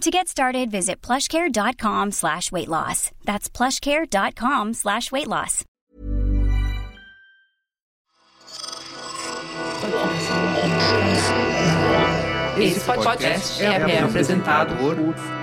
[0.00, 3.10] To get started, visit plushcare.com slash weight loss.
[3.26, 5.66] That's plushcare.com slash weight loss.
[12.58, 14.96] Esse podcast é, é apresentado por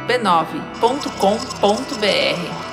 [0.08, 2.67] b9.com.br.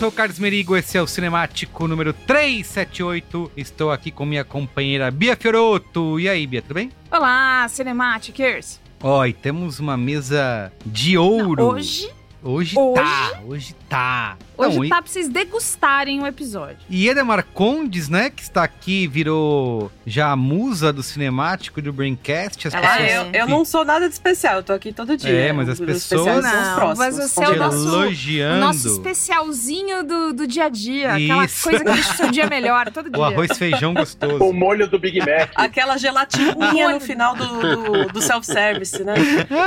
[0.00, 3.52] sou o Carlos Merigo, esse é o Cinemático número 378.
[3.54, 6.18] Estou aqui com minha companheira Bia Fioroto.
[6.18, 6.90] E aí, Bia, tudo bem?
[7.12, 8.80] Olá, Cinematicers!
[9.02, 11.62] Ó, e temos uma mesa de ouro.
[11.62, 12.10] Hoje,
[12.42, 12.94] Hoje, Hoje?
[12.94, 14.38] tá, hoje tá.
[14.60, 16.78] Hoje Não, e- tá pra vocês degustarem o episódio.
[16.88, 22.68] E Edemar Condes, né, que está aqui, virou já a musa do cinemático do Braincast.
[22.68, 23.18] As Ela Ah, pessoas é.
[23.18, 25.30] eu, eu não sou nada de especial, eu tô aqui todo dia.
[25.30, 28.56] É, mas as pessoas- especiais são os Não, próximos, mas você é o nosso- elogiando.
[28.56, 31.14] O nosso especialzinho do, do dia a dia.
[31.14, 31.62] Aquela Isso.
[31.68, 33.18] coisa que deixa o seu dia melhor todo dia.
[33.20, 34.52] O arroz feijão O gostoso.
[34.52, 35.50] molho do Big Mac.
[35.54, 36.54] Aquela gelatinha
[36.92, 39.14] no final do, do, do self-service, né?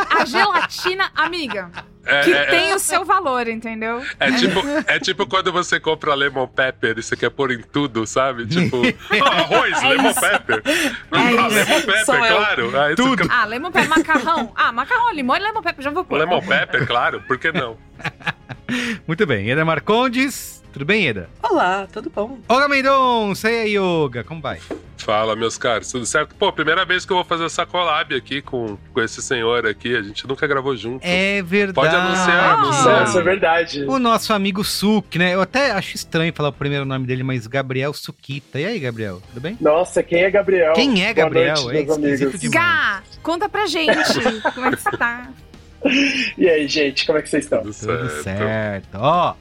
[0.10, 1.70] A gelatina, amiga,
[2.06, 4.02] É, que é, tem o seu valor, entendeu?
[4.20, 8.06] é, tipo, é tipo quando você compra lemon pepper e você quer pôr em tudo,
[8.08, 8.46] sabe?
[8.48, 8.82] Tipo,
[9.24, 10.22] ah, arroz, É lemon isso.
[10.22, 10.62] pepper.
[10.66, 10.72] É
[11.12, 12.72] ah, lemon pepper, Sou claro.
[12.72, 13.24] Você Tudo.
[13.24, 14.52] fica, Ah, lemon pepper, macarrão.
[14.56, 16.18] Ah, macarrão, limão e lemon pepper, já vou pôr.
[16.20, 17.78] Lemon pepper, claro, por que não?
[19.08, 20.63] Muito bem, Edemar Condes.
[20.74, 21.30] Tudo bem, Eda?
[21.44, 22.40] Olá, tudo bom?
[22.50, 24.60] Olga Mendonça, e aí, Yoga, como vai?
[24.98, 26.34] Fala, meus caros, tudo certo?
[26.34, 29.96] Pô, primeira vez que eu vou fazer essa collab aqui com, com esse senhor aqui,
[29.96, 31.06] a gente nunca gravou junto.
[31.06, 31.76] É verdade.
[31.76, 33.00] Pode anunciar, anunciar.
[33.02, 33.84] Nossa, é verdade.
[33.84, 35.36] O nosso amigo Suk, né?
[35.36, 38.60] Eu até acho estranho falar o primeiro nome dele, mas Gabriel Suquita.
[38.60, 39.22] E aí, Gabriel?
[39.28, 39.56] Tudo bem?
[39.62, 40.74] Nossa, quem é Gabriel?
[40.74, 41.56] Quem é Boa Gabriel?
[41.62, 42.52] noite, é esquisito demais.
[42.52, 43.94] Gá, conta pra gente
[44.56, 45.30] como é que você tá.
[46.38, 47.60] E aí, gente, como é que vocês estão?
[47.62, 48.24] Tudo Tudo certo.
[48.24, 48.96] certo.
[48.96, 49.34] Ó,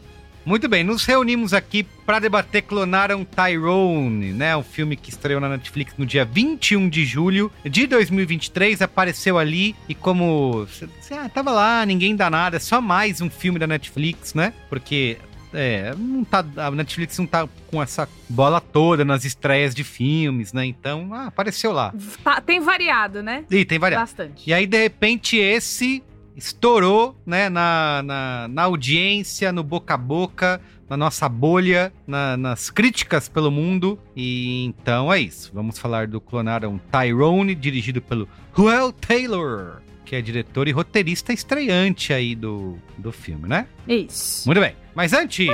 [0.44, 4.56] muito bem, nos reunimos aqui para debater Clonaram Tyrone, né?
[4.56, 9.74] Um filme que estreou na Netflix no dia 21 de julho de 2023, apareceu ali
[9.88, 10.66] e como
[11.10, 14.52] ah, tava lá, ninguém dá nada, é só mais um filme da Netflix, né?
[14.68, 15.18] Porque
[15.54, 20.52] é, não tá, a Netflix não tá com essa bola toda nas estreias de filmes,
[20.52, 20.64] né?
[20.64, 21.94] Então, ah, apareceu lá.
[22.24, 23.44] Tá- tem variado, né?
[23.50, 24.02] E tem variado.
[24.02, 24.48] Bastante.
[24.48, 26.02] E aí, de repente, esse
[26.36, 32.70] estourou, né, na, na, na audiência, no boca a boca, na nossa bolha, na- nas
[32.70, 33.98] críticas pelo mundo.
[34.16, 35.50] E então é isso.
[35.54, 42.12] Vamos falar do Clonaram Tyrone, dirigido pelo Ruel Taylor, que é diretor e roteirista estreante
[42.12, 43.66] aí do, do filme, né?
[43.88, 44.46] Isso.
[44.48, 44.74] Muito bem.
[44.94, 45.46] Mas antes,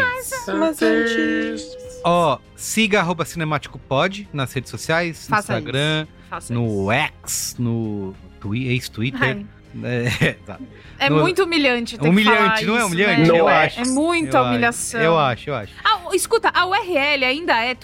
[0.59, 1.77] Mas antes...
[2.05, 6.07] ó, siga arroba Cinemático Pod nas redes sociais, no Faça Instagram,
[6.51, 6.91] no isso.
[7.23, 9.47] X, no twi- ex-Twitter.
[9.85, 10.59] É, tá.
[10.99, 11.97] É No- muito humilhante.
[11.97, 13.21] ter que Humilhante, falar não é isso, humilhante?
[13.21, 13.27] né?
[13.29, 13.67] Não eu é.
[13.67, 13.81] acho.
[13.81, 14.49] É muita Eu acho.
[14.51, 15.01] humilhação.
[15.01, 15.73] Eu acho, eu acho.
[15.85, 17.75] Ah, escuta, a URL ainda é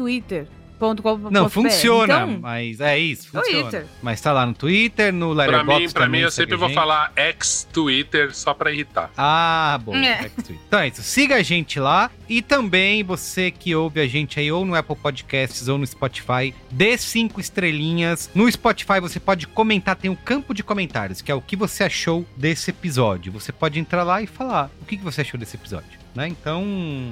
[0.92, 1.30] twitter.com.br.
[1.30, 3.62] Não, funciona, Então, mas é isso, funciona.
[3.62, 3.86] Twitter.
[4.02, 7.12] Mas tá lá no Twitter, no Pra Letterboxd mim, pra mim, eu sempre vou falar
[7.16, 9.10] ex-Twitter só pra irritar.
[9.16, 9.94] Ah, bom.
[9.96, 10.30] É.
[10.66, 11.02] Então é isso.
[11.02, 12.10] Siga a gente lá.
[12.28, 16.54] E também você que ouve a gente aí ou no Apple Podcasts ou no Spotify,
[16.70, 18.30] dê cinco estrelinhas.
[18.34, 21.84] No Spotify você pode comentar, tem o campo de comentários, que é o que você
[21.84, 23.32] achou desse episódio.
[23.32, 26.03] Você pode entrar lá e falar o que que você achou desse episódio.
[26.14, 26.28] Né?
[26.28, 26.64] Então,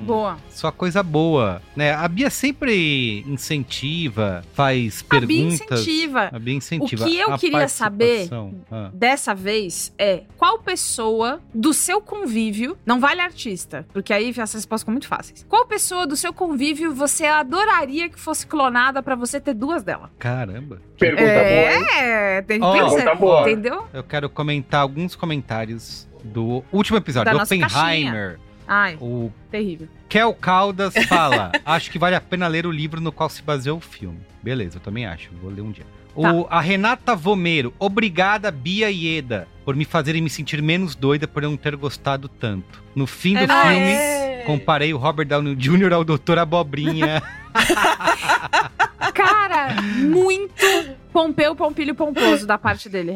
[0.04, 0.36] boa.
[0.48, 1.60] só coisa boa.
[1.74, 1.92] Né?
[1.92, 5.80] A Bia sempre incentiva, faz A Bia perguntas.
[5.80, 6.30] incentiva.
[6.32, 7.04] A Bia incentiva.
[7.04, 8.28] O que eu a queria saber.
[8.70, 8.90] Ah.
[8.94, 14.82] dessa vez é qual pessoa do seu convívio, não vale artista, porque aí essas respostas
[14.82, 15.44] ficam muito fáceis.
[15.48, 20.10] Qual pessoa do seu convívio você adoraria que fosse clonada pra você ter duas dela?
[20.18, 20.80] Caramba.
[20.98, 21.86] Pergunta boa, hein?
[21.98, 22.88] É, tem que Ó, pensar.
[22.96, 23.40] Pergunta boa.
[23.42, 23.88] Entendeu?
[23.92, 28.38] Eu quero comentar alguns comentários do último episódio, Da do Oppenheimer.
[28.66, 29.88] Ai, O terrível.
[30.08, 33.78] Kel Caldas fala: Acho que vale a pena ler o livro no qual se baseou
[33.78, 34.20] o filme.
[34.42, 35.30] Beleza, eu também acho.
[35.40, 35.86] Vou ler um dia.
[36.14, 41.26] O, a Renata Vomero, obrigada, Bia e Eda, por me fazerem me sentir menos doida
[41.26, 42.82] por não ter gostado tanto.
[42.94, 44.42] No fim do É filme, É.
[44.44, 45.94] comparei o Robert Downey Jr.
[45.94, 47.22] ao Doutor Abobrinha.
[49.14, 50.54] Cara, muito
[51.12, 53.12] Pompeu, Pompilho, Pomposo da parte dele.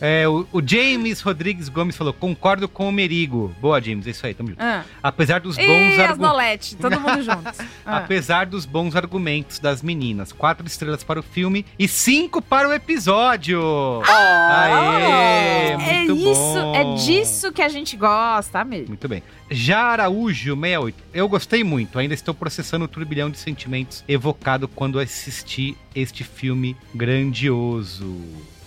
[0.00, 3.54] É, o, o James Rodrigues Gomes falou: Concordo com o Merigo.
[3.60, 4.62] Boa, James, é isso aí, tamo junto.
[4.62, 4.84] Ah.
[5.02, 6.76] Apesar dos bons argumentos.
[6.80, 7.64] Todo mundo junto.
[7.84, 7.98] Ah.
[7.98, 10.32] Apesar dos bons argumentos das meninas.
[10.32, 14.02] Quatro estrelas para o filme e cinco para o episódio.
[14.06, 16.74] Aê, é muito isso, bom.
[16.74, 18.88] é disso que a gente gosta, amigo.
[18.88, 19.22] Muito bem.
[19.50, 20.98] Já Araújo, 68.
[21.12, 21.98] Eu gostei muito.
[21.98, 28.16] Ainda estou processando o turbilhão de sentimentos evocado quando assisti este filme grandioso.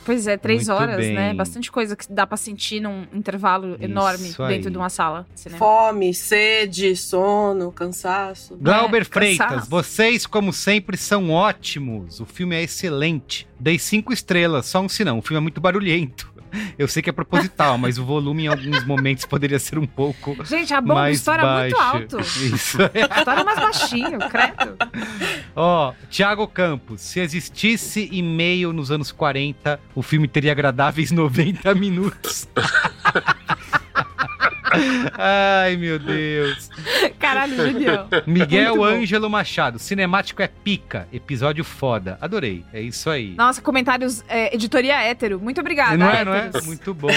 [0.08, 1.14] Pois é, três Muito horas, bem.
[1.14, 1.34] né?
[1.34, 4.56] Bastante coisa que dá pra sentir num intervalo enorme Isso aí.
[4.56, 5.58] dentro de uma sala de.
[5.58, 8.56] Fome, sede, sono, cansaço.
[8.56, 9.70] Glauber É, Freitas, cansaço.
[9.70, 12.22] vocês, como sempre, são ótimos.
[12.22, 13.46] O filme é excelente.
[13.60, 15.20] Dei cinco estrelas, só um sinão.
[15.20, 16.32] O filme é muito barulhento.
[16.78, 20.38] Eu sei que é proposital, mas o volume em alguns momentos poderia ser um pouco
[20.46, 22.20] Gente, a bomba é muito alto.
[22.42, 22.78] Isso.
[22.82, 24.78] A história é mais baixinho, credo.
[25.56, 32.48] Ó, Thiago Campos, se existisse e-mail nos anos 40, o filme teria agradáveis 90 minutos.
[35.18, 36.70] Ai, meu Deus.
[37.20, 38.08] Caralho, Julião.
[38.26, 39.02] Miguel Muito bom.
[39.02, 42.18] Ângelo Machado, cinemático é pica, episódio foda.
[42.22, 43.34] Adorei, é isso aí.
[43.36, 45.40] Nossa, comentários, é, editoria hétero.
[45.40, 46.48] Muito obrigada, não é, não é?
[46.48, 46.66] héteros.
[46.66, 47.10] Muito bom.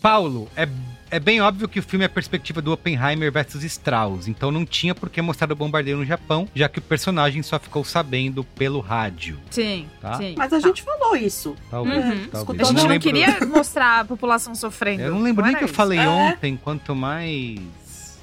[0.00, 0.68] Paulo, é,
[1.10, 4.64] é bem óbvio que o filme é a perspectiva do Oppenheimer versus Strauss, então não
[4.66, 8.44] tinha por que mostrar o bombardeio no Japão, já que o personagem só ficou sabendo
[8.44, 10.14] pelo rádio, Sim, Tá.
[10.16, 10.34] sim.
[10.36, 11.54] Mas a gente falou isso.
[11.70, 12.04] talvez.
[12.04, 12.26] Uhum.
[12.30, 12.60] talvez.
[12.60, 15.02] A gente não lembro- queria mostrar a população sofrendo.
[15.02, 15.74] Eu não lembro nem era que eu isso.
[15.74, 16.08] falei É.
[16.08, 17.58] ontem, quanto mais.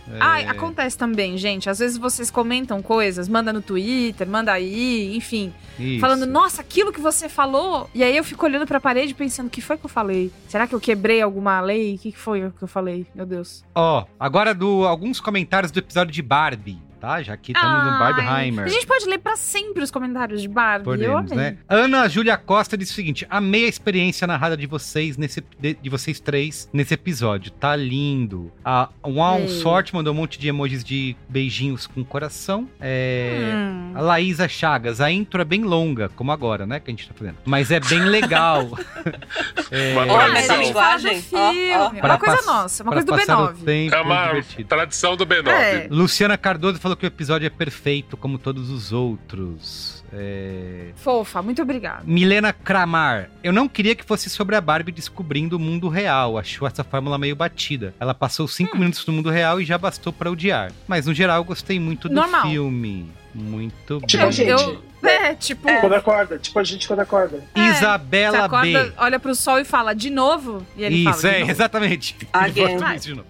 [0.09, 1.69] É, Ai, acontece também, gente.
[1.69, 5.53] Às vezes vocês comentam coisas, manda no Twitter, manda aí, enfim.
[5.79, 5.99] isso.
[5.99, 7.89] Falando, nossa, aquilo que você falou.
[7.93, 10.31] E aí eu fico olhando pra parede pensando, o que foi que eu falei?
[10.47, 11.95] Será que eu quebrei alguma lei?
[11.95, 13.05] O que foi que eu falei?
[13.13, 13.63] Meu Deus.
[13.75, 17.21] Ó, agora do alguns comentários do episódio de Barbie, tá?
[17.23, 18.65] Já que estamos no Ai, Barbieheimer.
[18.65, 20.85] A gente pode ler pra sempre os comentários de Barbie.
[20.85, 21.57] Podemos, né?
[21.67, 25.89] Ana Júlia Costa disse o seguinte: amei a experiência narrada de vocês nesse de, de
[25.89, 27.51] vocês três nesse episódio.
[27.51, 28.51] Tá lindo.
[28.63, 29.47] A Wow.
[29.49, 32.69] Sorte mandou um monte de emojis de beijinhos com coração.
[32.79, 33.51] É.
[33.53, 33.93] Hum.
[33.95, 36.79] A Laísa Chagas, a intro é bem longa, como agora, né?
[36.79, 37.37] Que a gente tá fazendo.
[37.45, 38.69] Mas é bem legal.
[39.71, 41.71] é, Uma Olha, essa linguagem, filme.
[41.75, 41.91] ó, ó.
[41.95, 43.65] É uma coisa nossa, uma coisa do passar o B9.
[43.65, 44.69] tempo É uma divertido.
[44.69, 45.47] tradição do B9.
[45.49, 45.87] É.
[45.89, 50.03] Luciana Cardoso falou que o episódio é perfeito, como todos os outros.
[50.13, 50.91] É...
[50.95, 52.03] Fofa, muito obrigada.
[52.05, 56.37] Milena Kramar, eu não queria que fosse sobre a Barbie descobrindo o mundo real.
[56.37, 57.93] Achou essa fórmula meio batida.
[57.99, 60.71] Ela passou cinco minutos no mundo real e já bastou pra odiar.
[60.87, 62.49] Mas no geral eu gostei muito do Normal.
[62.49, 63.09] filme.
[63.33, 64.27] Muito Tipo bem.
[64.27, 64.49] a gente.
[64.49, 67.41] Eu, é, tipo, Quando acorda, tipo a gente quando acorda.
[67.55, 68.93] É, você Isabela acorda, B.
[68.97, 70.65] olha pro sol e fala, de novo?
[70.75, 71.51] E ele Isso, fala, é, novo.
[71.51, 72.17] exatamente.
[72.33, 72.63] Again.
[72.63, 73.27] Ele de novo.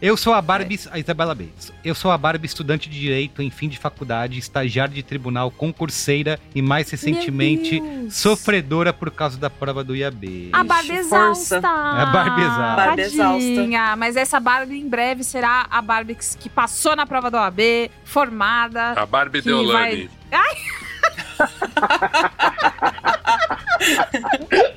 [0.00, 1.48] Eu sou a Barbie, a Isabela B.
[1.84, 6.38] Eu sou a Barbie estudante de direito em fim de faculdade, estagiária de tribunal, concurseira
[6.54, 10.50] e mais recentemente sofredora por causa da prova do IAB.
[10.52, 11.56] A Barbie Ixi, força.
[11.58, 11.68] exausta.
[11.68, 12.76] A Barbie exausta.
[12.76, 13.96] Barbie exausta.
[13.96, 17.90] Mas essa Barbie em breve será a Barbie que que passou na prova do OAB,
[18.04, 18.92] formada.
[18.92, 20.08] A Barbie Que Deolane.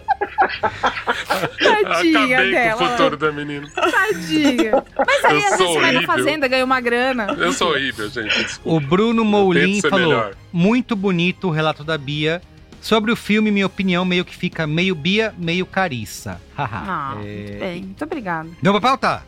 [1.59, 2.77] Tadinha Acabei dela.
[2.77, 3.67] com o futuro da menina.
[3.73, 4.83] Tadinha.
[4.97, 7.27] Mas aí, Eu às vezes, vai na fazenda, ganha uma grana.
[7.37, 8.43] Eu sou horrível, gente.
[8.43, 8.69] Desculpa.
[8.77, 10.35] O Bruno Moulin falou: melhor.
[10.51, 12.41] muito bonito o relato da Bia.
[12.81, 16.41] Sobre o filme, minha opinião meio que fica meio Bia, meio Carissa.
[16.57, 16.83] Haha.
[16.87, 17.81] Ah, É, muito bem.
[17.83, 18.49] Muito obrigada.
[18.61, 19.23] Deu pra pauta?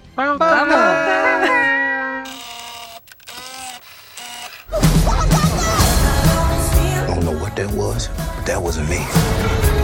[6.16, 9.83] I don't know what that was, but that wasn't me.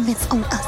[0.00, 0.64] Somebody experiments on us.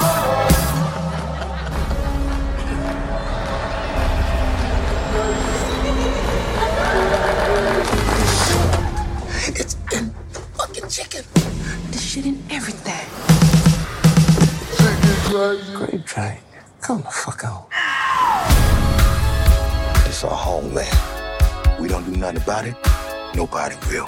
[9.59, 11.25] It's in the fucking chicken.
[11.93, 13.09] The shit in everything.
[15.77, 16.39] Grape train.
[16.83, 17.65] Come the fuck on.
[20.05, 21.81] This our homeland.
[21.81, 22.77] We don't do nothing about it.
[23.35, 24.07] Nobody will.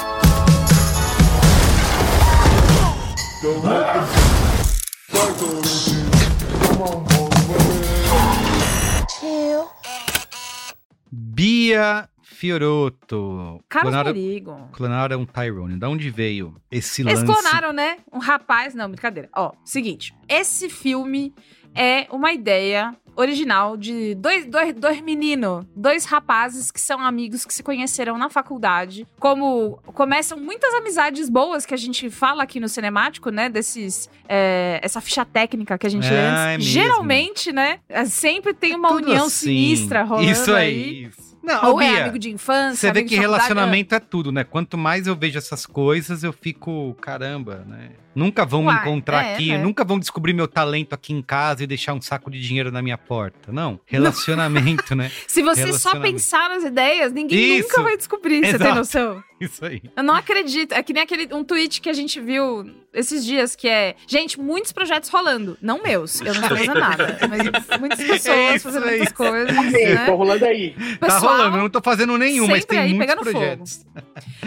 [11.10, 13.60] Bia Fioroto.
[13.68, 14.68] Carlos Clonaram, Perigo.
[14.72, 15.76] clonaram um Tyrone.
[15.78, 17.26] Da onde veio esse Eles lance?
[17.26, 17.98] clonaram, né?
[18.12, 18.74] Um rapaz.
[18.74, 19.28] Não, brincadeira.
[19.34, 20.14] Ó, seguinte.
[20.28, 21.34] Esse filme
[21.74, 27.52] é uma ideia original de dois, dois, dois meninos, dois rapazes que são amigos que
[27.54, 29.06] se conheceram na faculdade.
[29.18, 33.48] Como começam muitas amizades boas que a gente fala aqui no cinemático, né?
[33.48, 34.08] Desses.
[34.28, 36.66] é, essa ficha técnica que a gente lê Ah, antes.
[36.66, 36.70] é.
[36.70, 37.80] Geralmente, né?
[37.88, 39.46] é, Sempre tem uma Tudo união assim.
[39.46, 41.04] sinistra rolando Isso aí.
[41.04, 41.34] isso.
[41.42, 42.76] Não, Ou é Bia, amigo de infância.
[42.88, 44.44] Você vê que faculdade, relacionamento é tudo, né?
[44.44, 47.90] Quanto mais eu vejo essas coisas, eu fico, caramba, né?
[48.14, 49.58] Nunca vão me Uai, encontrar é, aqui, né?
[49.58, 52.80] nunca vão descobrir meu talento aqui em casa e deixar um saco de dinheiro na
[52.80, 53.52] minha porta.
[53.52, 53.80] Não.
[53.86, 55.10] Relacionamento, né?
[55.26, 57.68] Se você só pensar nas ideias, ninguém Isso.
[57.68, 58.74] nunca vai descobrir, você tem Exato.
[58.74, 59.24] noção?
[59.40, 59.82] Isso aí.
[59.96, 60.72] Eu não acredito.
[60.72, 64.40] É que nem aquele um tweet que a gente viu esses dias que é, gente,
[64.40, 66.20] muitos projetos rolando, não meus.
[66.20, 70.06] Eu não tô fazendo nada, mas muitas pessoas É isso, fazendo é muitas coisas, né?
[70.06, 70.74] tô rolando aí.
[71.00, 73.86] tá Pessoal, rolando, eu não tô fazendo nenhum, mas sempre tem aí muitos pegando projetos.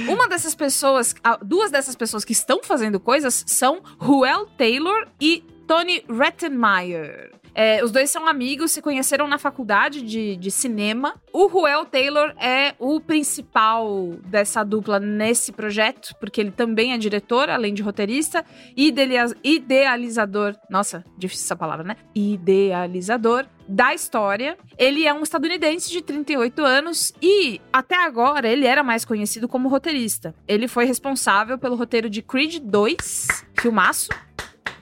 [0.07, 6.03] Uma dessas pessoas, duas dessas pessoas que estão fazendo coisas são Ruel Taylor e Tony
[6.07, 7.31] Rettenmeyer.
[7.59, 11.15] É, os dois são amigos, se conheceram na faculdade de, de cinema.
[11.33, 17.49] O Ruel Taylor é o principal dessa dupla nesse projeto, porque ele também é diretor,
[17.49, 18.45] além de roteirista,
[18.75, 20.55] e idealiza- idealizador.
[20.69, 21.95] Nossa, difícil essa palavra, né?
[22.13, 24.55] Idealizador da história.
[24.77, 29.67] Ele é um estadunidense de 38 anos e, até agora, ele era mais conhecido como
[29.67, 30.35] roteirista.
[30.47, 33.27] Ele foi responsável pelo roteiro de Creed 2,
[33.59, 34.09] filmaço,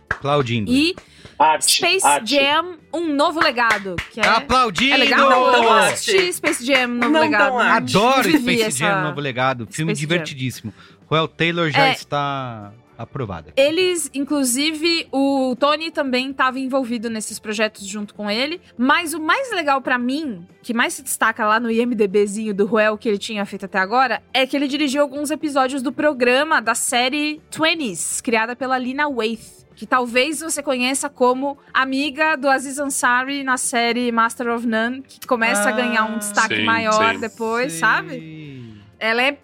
[0.10, 0.70] Aplaudindo.
[0.72, 0.94] e
[1.38, 2.36] Arte, Space arte.
[2.36, 4.28] Jam Um Novo Legado, que é...
[4.28, 4.94] Aplaudindo!
[4.94, 5.30] É legal?
[5.30, 6.34] Não arte.
[6.34, 7.58] Space Jam Um Novo Não Legado.
[7.58, 9.68] Adoro Space Jam, essa- Novo Legado.
[9.70, 10.08] Filme Space Jam.
[10.18, 10.74] divertidíssimo.
[11.08, 11.92] Royal Taylor já É.
[11.92, 13.52] está aprovado.
[13.58, 18.62] Eles, inclusive, o Tony também estava envolvido nesses projetos junto com ele.
[18.78, 22.98] Mas o mais legal pra mim, que mais se destaca lá no IMDBzinho do Ruel
[22.98, 26.74] que ele tinha feito até agora, é que ele dirigiu alguns episódios do programa da
[26.74, 29.65] série Twenties, criada pela Lina Waithe.
[29.76, 35.28] Que talvez você conheça como amiga do Aziz Ansari na série Master of None, que
[35.28, 37.20] começa a ganhar um destaque Sim, maior sim.
[37.20, 37.80] depois, Sim.
[37.80, 38.82] sabe?
[38.98, 39.38] Ela é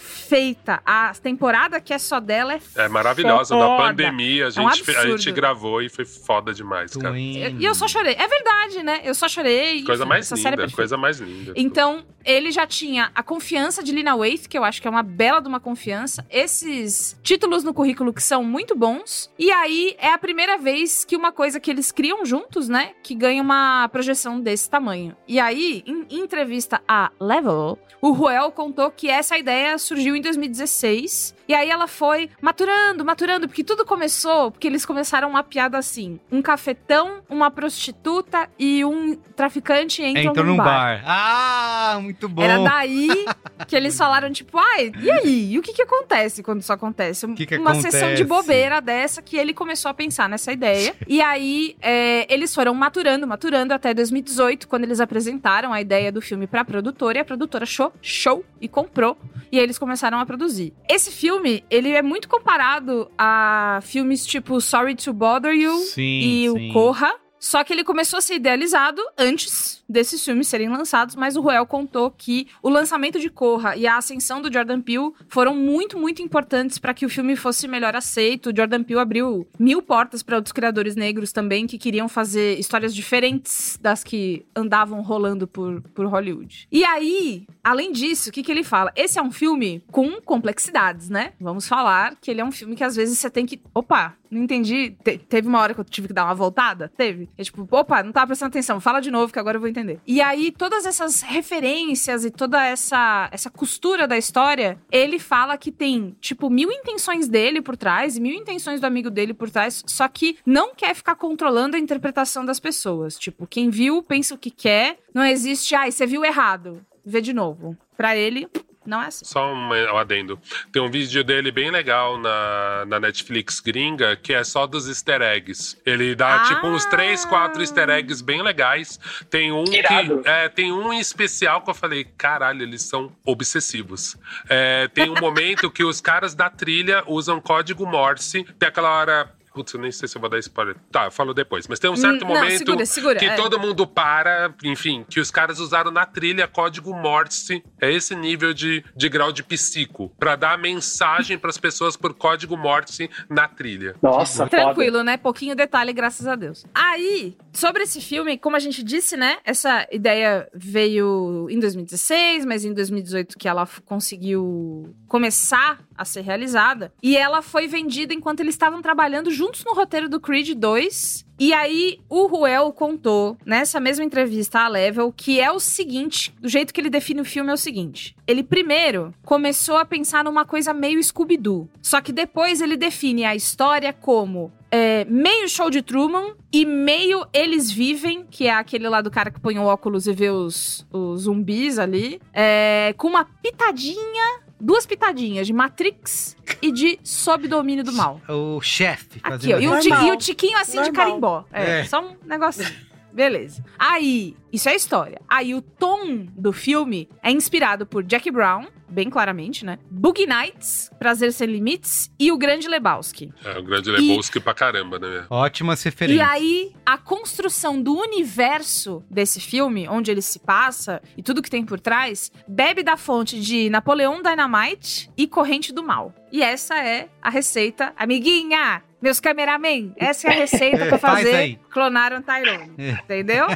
[0.00, 0.80] perfeita.
[0.84, 3.54] A temporada que é só dela é É maravilhosa.
[3.56, 3.82] Na Foda.
[3.84, 7.18] pandemia, a É um gente, a gente gravou e foi foda demais, cara.
[7.18, 8.14] E eu só chorei.
[8.18, 9.00] É verdade, né?
[9.04, 9.82] Eu só chorei.
[9.84, 10.76] Coisa enfim, mais essa série é linda, perfeita.
[10.76, 11.52] coisa mais linda.
[11.56, 15.02] Então, ele já tinha a confiança de Lina Waithe, que eu acho que é uma
[15.02, 16.24] bela de uma confiança.
[16.30, 19.30] Esses títulos no currículo que são muito bons.
[19.38, 22.92] E aí, é a primeira vez que uma coisa que eles criam juntos, né?
[23.02, 25.16] Que ganha uma projeção desse tamanho.
[25.26, 30.20] E aí, em, em entrevista a Level, o Ruel contou que essa ideia surgiu em
[30.20, 31.34] 2016.
[31.48, 36.20] E aí ela foi maturando, maturando, porque tudo começou, porque eles começaram uma piada assim:
[36.30, 41.02] um cafetão, uma prostituta e um traficante entram, Entrou num num bar.
[41.02, 41.02] bar.
[41.04, 42.42] Ah, muito bom.
[42.42, 43.08] Era daí
[43.66, 45.52] que eles falaram, tipo, ai, e aí?
[45.52, 47.26] E o que que acontece quando isso acontece?
[47.34, 48.24] que que Uma sessão de acontece?
[48.24, 50.94] bobeira dessa que ele começou a pensar nessa ideia.
[51.10, 56.20] E aí, é, eles foram maturando, maturando até 2018, quando eles apresentaram a ideia do
[56.20, 59.18] filme pra produtora, e a produtora achou show e comprou.
[59.50, 60.72] E aí eles começaram a produzir.
[60.88, 66.48] Esse filme, ele é muito comparado a filmes tipo Sorry to Bother You Sim, e
[66.48, 66.70] sim.
[66.70, 67.12] o Corra.
[67.40, 71.66] Só que ele começou a ser idealizado antes desses filmes serem lançados, mas o Ruel
[71.66, 76.22] contou que o lançamento de Corra e a ascensão do Jordan Peele foram muito, muito
[76.22, 78.50] importantes para que o filme fosse melhor aceito.
[78.50, 82.94] O Jordan Peele abriu mil portas para outros criadores negros também que queriam fazer histórias
[82.94, 86.68] diferentes das que andavam rolando por, por Hollywood.
[86.70, 88.92] E aí, além disso, o que, que ele fala?
[88.94, 91.32] Esse é um filme com complexidades, né?
[91.40, 93.60] Vamos falar que ele é um filme que às vezes você tem que.
[93.74, 94.90] Opa, não entendi.
[95.02, 96.90] Te- teve uma hora que eu tive que dar uma voltada?
[96.96, 97.28] Teve.
[97.36, 99.79] É tipo, opa, não tava prestando atenção, fala de novo que agora eu vou entender.
[100.06, 105.72] E aí, todas essas referências e toda essa, essa costura da história, ele fala que
[105.72, 109.82] tem, tipo, mil intenções dele por trás e mil intenções do amigo dele por trás,
[109.86, 113.18] só que não quer ficar controlando a interpretação das pessoas.
[113.18, 114.98] Tipo, quem viu, pensa o que quer.
[115.14, 116.84] Não existe, ai, você viu errado.
[117.04, 117.76] Vê de novo.
[117.96, 118.48] Pra ele,
[118.90, 119.24] não é assim.
[119.24, 120.38] Só um adendo.
[120.72, 125.22] Tem um vídeo dele bem legal na, na Netflix gringa, que é só dos easter
[125.22, 125.78] eggs.
[125.86, 126.44] Ele dá Ah!
[126.44, 128.98] tipo uns três, quatro easter eggs bem legais.
[129.30, 130.20] Tem um Irado.
[130.22, 130.28] que.
[130.28, 134.16] É, tem um em especial que eu falei, caralho, eles são obsessivos.
[134.48, 138.44] É, tem um momento que os caras da trilha usam código Morse.
[138.58, 139.32] Tem aquela hora.
[139.52, 140.76] Putz, eu nem sei se eu vou dar spoiler.
[140.90, 141.66] Tá, eu falo depois.
[141.66, 143.34] Mas tem um certo Hum, não, momento segura, segura, que é.
[143.34, 147.62] todo mundo para, enfim, que os caras usaram na trilha código Morse.
[147.80, 150.10] É esse nível de, de grau de psico.
[150.18, 153.96] Pra dar mensagem pras pessoas por código Morse na trilha.
[154.02, 155.16] Nossa, Tranquilo, né?
[155.16, 156.64] Pouquinho detalhe, graças a Deus.
[156.74, 159.38] Aí, sobre esse filme, como a gente disse, né?
[159.44, 166.92] Essa ideia veio em 2016, mas em 2018 que ela conseguiu começar a ser realizada.
[167.02, 171.24] E ela foi vendida enquanto eles estavam trabalhando juntos no roteiro do Creed 2.
[171.38, 176.46] E aí, o Ruel contou, nessa mesma entrevista à Level, que é o seguinte: do
[176.46, 178.14] jeito que ele define o filme é o seguinte.
[178.26, 181.70] Ele primeiro começou a pensar numa coisa meio Scooby-Doo.
[181.80, 187.26] Só que depois ele define a história como é, meio show de Truman e meio
[187.32, 190.86] Eles Vivem, que é aquele lá do cara que põe o óculos e vê os,
[190.92, 197.82] os zumbis ali, é, com uma pitadinha, duas pitadinhas de Matrix e de Sob Domínio
[197.84, 198.20] do Mal.
[198.28, 199.58] O chefe Aqui, ó.
[199.58, 199.90] E o, assim.
[199.90, 201.06] ti- e o tiquinho assim de Normal.
[201.06, 201.44] carimbó.
[201.52, 201.84] É, É.
[201.84, 202.70] só um negocinho.
[203.12, 203.64] Beleza.
[203.78, 205.20] Aí, isso é história.
[205.28, 209.78] Aí, o tom do filme é inspirado por Jack Brown, bem claramente, né?
[209.90, 213.32] Boogie Nights, Prazer Sem Limites e O Grande Lebowski.
[213.44, 215.26] É o grande Lebowski pra caramba, né?
[215.30, 216.28] Ótimas E referências.
[216.28, 221.64] aí, a construção do universo desse filme, onde ele se passa e tudo que tem
[221.64, 226.12] por trás, bebe da fonte de Napoleão Dynamite e Corrente do Mal.
[226.32, 227.92] E essa é a receita.
[227.96, 232.72] Amiguinha, meus cameramen, essa é a receita pra Faz fazer clonar um Tyrone.
[232.78, 232.92] É.
[232.92, 233.46] Entendeu?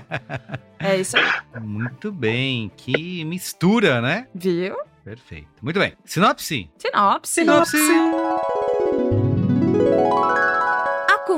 [0.78, 1.24] É isso aí.
[1.61, 2.70] Muito bem.
[2.76, 4.26] Que mistura, né?
[4.35, 4.76] Viu?
[5.04, 5.48] Perfeito.
[5.62, 5.94] Muito bem.
[6.04, 6.70] Sinopse?
[6.78, 7.33] Sinopse.
[7.33, 7.76] Sinopse.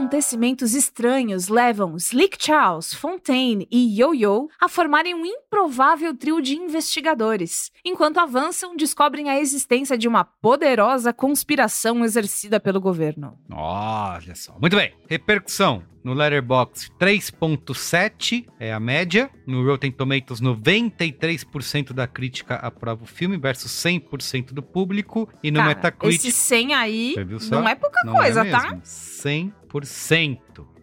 [0.07, 7.73] Acontecimentos estranhos levam Slick Charles, Fontaine e Yo-Yo a formarem um improvável trio de investigadores.
[7.85, 13.37] Enquanto avançam, descobrem a existência de uma poderosa conspiração exercida pelo governo.
[13.51, 14.57] Olha só.
[14.61, 14.95] Muito bem.
[15.09, 15.83] Repercussão.
[16.07, 19.29] No Letterboxd, 3.7 é a média.
[19.45, 25.29] No Rotten Tomatoes, 93% da crítica aprova o filme versus 100% do público.
[25.43, 26.21] E no Cara, Metacritic...
[26.29, 27.15] esse 100 aí
[27.51, 28.71] não é pouca Não coisa, é tá?
[28.71, 28.83] mesmo.
[28.85, 30.39] 100%.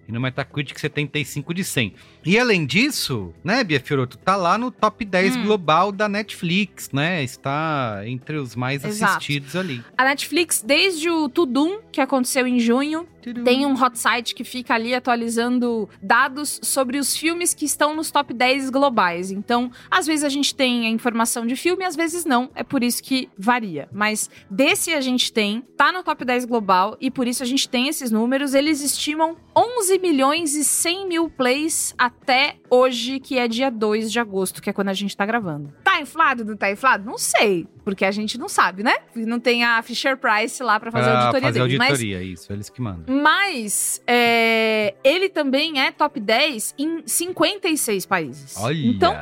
[0.10, 1.94] E no Metacritic, 75 de 100.
[2.26, 5.44] E além disso, né, Bia Fioroto, tá lá no top 10 Hum.
[5.46, 7.24] global da Netflix, né?
[7.24, 9.14] Está entre os mais Exato.
[9.14, 9.82] assistidos ali.
[9.98, 13.08] A Netflix, desde o Tudum, que aconteceu em junho,
[13.44, 18.12] tem um hot site que fica ali atualizando dados sobre os filmes que estão nos
[18.12, 19.32] top 10 globais.
[19.32, 22.50] Então, às vezes a gente tem a informação de filme, às vezes não.
[22.56, 23.88] É por isso que varia.
[23.92, 27.68] Mas desse a gente tem, tá no top 10 global e por isso a gente
[27.70, 28.54] tem esses números.
[28.54, 34.20] Eles estimam 11 milhões e 100 mil plays até hoje, que é dia 2 de
[34.20, 35.74] agosto, que é quando a gente tá gravando.
[35.84, 36.44] Tá inflado?
[36.44, 37.06] Não tá inflado?
[37.06, 37.68] Não sei.
[37.84, 38.96] Porque a gente não sabe, né?
[39.16, 41.78] Não tem a Fisher Price lá pra fazer a Pra auditoria fazer deles.
[41.78, 43.16] Mas auditoria, isso, eles que mandam.
[43.22, 48.56] mas é, ele também é top 10 em 56 países.
[48.58, 48.88] Olha!
[48.88, 49.14] Então,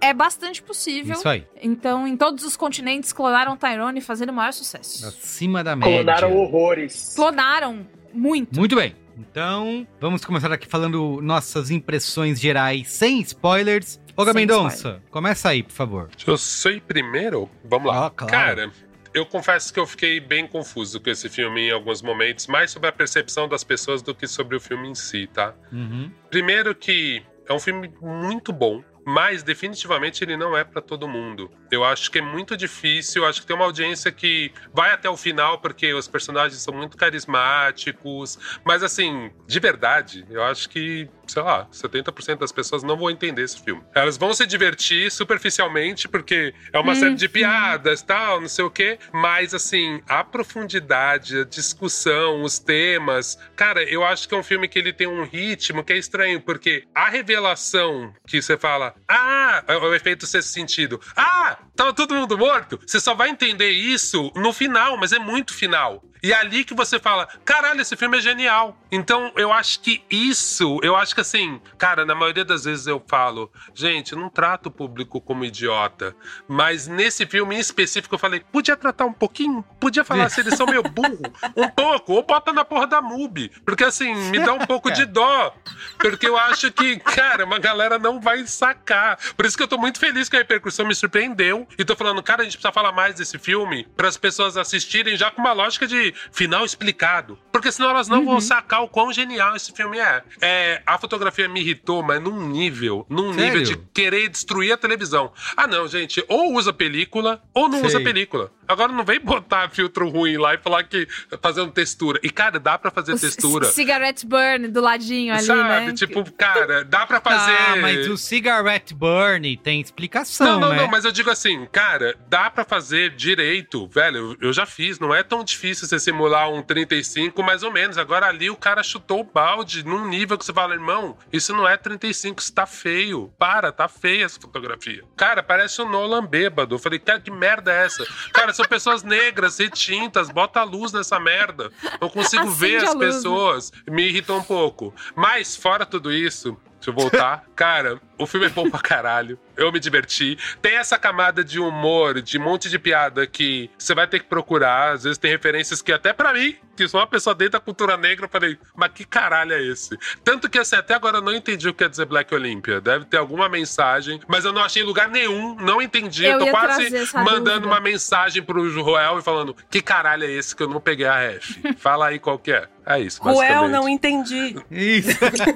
[0.00, 1.16] é bastante possível.
[1.16, 1.44] Isso aí.
[1.60, 5.06] Então, em todos os continentes, clonaram Tyrone fazendo o maior sucesso.
[5.06, 5.96] Acima da média.
[5.96, 7.14] Clonaram horrores.
[7.16, 8.58] Clonaram muito.
[8.58, 8.94] Muito bem.
[9.16, 13.98] Então, vamos começar aqui falando nossas impressões gerais, sem spoilers.
[14.18, 16.10] Olga Mendonça, começa aí, por favor.
[16.26, 17.48] Eu sei primeiro?
[17.62, 18.06] Vamos lá.
[18.06, 18.32] Ah, claro.
[18.32, 18.72] Cara,
[19.14, 22.88] eu confesso que eu fiquei bem confuso com esse filme em alguns momentos, mais sobre
[22.88, 25.54] a percepção das pessoas do que sobre o filme em si, tá?
[25.70, 26.10] Uhum.
[26.28, 31.48] Primeiro que é um filme muito bom, mas definitivamente ele não é pra todo mundo.
[31.70, 35.08] Eu acho que é muito difícil, eu acho que tem uma audiência que vai até
[35.08, 41.08] o final porque os personagens são muito carismáticos, mas assim, de verdade, eu acho que,
[41.26, 43.82] sei lá, 70% das pessoas não vão entender esse filme.
[43.94, 48.70] Elas vão se divertir superficialmente porque é uma série de piadas, tal, não sei o
[48.70, 54.42] quê, mas assim, a profundidade, a discussão, os temas, cara, eu acho que é um
[54.42, 58.94] filme que ele tem um ritmo que é estranho, porque a revelação que você fala,
[59.08, 63.70] ah, é o efeito sexto sentido, ah, tava todo mundo morto, você só vai entender
[63.70, 66.02] isso no final, mas é muito final.
[66.22, 68.76] E é ali que você fala: caralho, esse filme é genial.
[68.90, 73.02] Então, eu acho que isso, eu acho que assim, cara, na maioria das vezes eu
[73.06, 76.16] falo, gente, não trato o público como idiota.
[76.46, 79.64] Mas nesse filme em específico, eu falei, podia tratar um pouquinho?
[79.78, 81.22] Podia falar se eles são meio burro?
[81.56, 83.50] Um pouco, ou bota na porra da MUBI.
[83.64, 85.54] Porque assim, me dá um pouco de dó.
[85.98, 89.18] Porque eu acho que, cara, uma galera não vai sacar.
[89.36, 91.66] Por isso que eu tô muito feliz que a repercussão me surpreendeu.
[91.78, 95.16] E tô falando, cara, a gente precisa falar mais desse filme para as pessoas assistirem
[95.16, 97.38] já com uma lógica de final explicado.
[97.52, 100.22] Porque senão elas não vão sacar o quão genial esse filme é.
[100.40, 100.82] é.
[100.86, 103.60] A fotografia me irritou, mas num nível, num Sério?
[103.60, 105.32] nível de querer destruir a televisão.
[105.56, 107.86] Ah, não, gente, ou usa película ou não Sei.
[107.88, 108.52] usa película.
[108.68, 111.08] Agora não vem botar filtro ruim lá e falar que
[111.42, 112.20] fazendo textura.
[112.22, 113.66] E, cara, dá pra fazer textura.
[113.66, 115.62] C- Cigarette burn do ladinho ali, Sabe?
[115.86, 115.92] né?
[115.94, 117.56] Tipo, cara, dá pra fazer.
[117.68, 120.76] Ah, mas o Cigarette Burn tem explicação, Não, não, né?
[120.76, 124.18] não, mas eu digo assim, cara, dá pra fazer direito, velho.
[124.40, 127.96] Eu, eu já fiz, não é tão difícil você simular um 35, mais ou menos.
[127.96, 131.66] Agora ali o cara chutou o balde num nível que você fala, irmão, isso não
[131.66, 133.32] é 35, isso tá feio.
[133.38, 135.02] Para, tá feia essa fotografia.
[135.16, 136.74] Cara, parece um Nolan bêbado.
[136.74, 138.04] Eu falei, cara, que merda é essa?
[138.32, 141.70] Cara, são pessoas negras, retintas, bota a luz nessa merda.
[142.00, 143.06] Eu consigo Acende ver as luz, né?
[143.06, 143.72] pessoas.
[143.88, 144.92] Me irritou um pouco.
[145.14, 147.44] Mas, fora tudo isso, Deixa eu voltar.
[147.54, 149.38] Cara, o filme é bom pra caralho.
[149.58, 150.38] Eu me diverti.
[150.62, 154.92] Tem essa camada de humor, de monte de piada que você vai ter que procurar.
[154.92, 157.96] Às vezes tem referências que até pra mim, que sou uma pessoa dentro da cultura
[157.96, 159.98] negra, eu falei, mas que caralho é esse?
[160.22, 162.80] Tanto que assim, até agora eu não entendi o que quer dizer Black Olympia.
[162.80, 166.24] Deve ter alguma mensagem, mas eu não achei lugar nenhum, não entendi.
[166.24, 167.66] Eu, Eu tô ia quase mandando dúvida.
[167.66, 171.18] uma mensagem pro Joel e falando, que caralho é esse que eu não peguei a
[171.18, 171.56] ref?
[171.78, 172.68] Fala aí qual que é.
[172.90, 174.56] É isso, Ruel, não entendi.
[174.70, 175.10] Isso.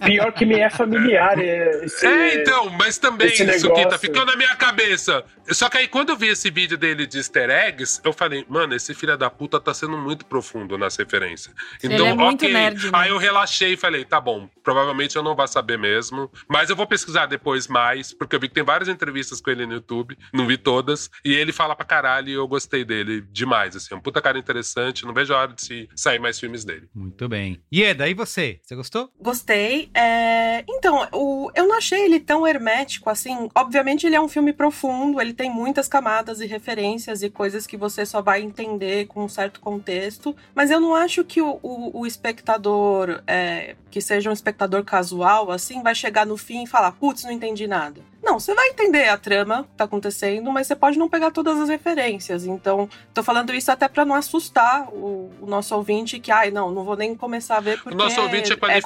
[0.05, 4.09] Pior que me é familiar é, esse, É, então, mas também, esse Suquita, negócio.
[4.09, 5.25] ficou na minha cabeça.
[5.51, 8.75] Só que aí, quando eu vi esse vídeo dele de easter eggs, eu falei, mano,
[8.75, 11.55] esse filho da puta tá sendo muito profundo nas referências.
[11.83, 12.53] Ele Então, é muito ok.
[12.53, 12.91] nerd, né?
[12.95, 16.31] Aí eu relaxei e falei, tá bom, provavelmente eu não vou saber mesmo.
[16.49, 19.67] Mas eu vou pesquisar depois mais, porque eu vi que tem várias entrevistas com ele
[19.67, 21.11] no YouTube, não vi todas.
[21.25, 23.95] E ele fala pra caralho e eu gostei dele demais, assim.
[23.95, 26.89] É um puta cara interessante, não vejo a hora de se sair mais filmes dele.
[26.95, 27.63] Muito bem.
[27.73, 28.61] Ieda, e você?
[28.63, 29.11] Você gostou?
[29.21, 29.91] Gostei.
[29.95, 31.51] É, Então, o...
[31.55, 33.49] eu não achei ele tão hermético assim.
[33.55, 37.77] Obviamente, ele é um filme profundo, ele tem muitas camadas e referências e coisas que
[37.77, 40.35] você só vai entender com um certo contexto.
[40.55, 45.51] Mas eu não acho que o, o- o espectador, é, que seja um espectador casual,
[45.51, 48.01] assim, vai chegar no fim e falar: putz, não entendi nada.
[48.23, 51.59] Não, você vai entender a trama que tá acontecendo, mas você pode não pegar todas
[51.61, 52.45] as referências.
[52.47, 56.71] Então, tô falando isso até pra não assustar o, o nosso ouvinte que, ai, não,
[56.71, 58.83] não vou nem começar a ver porque O nosso ouvinte é é qualificado.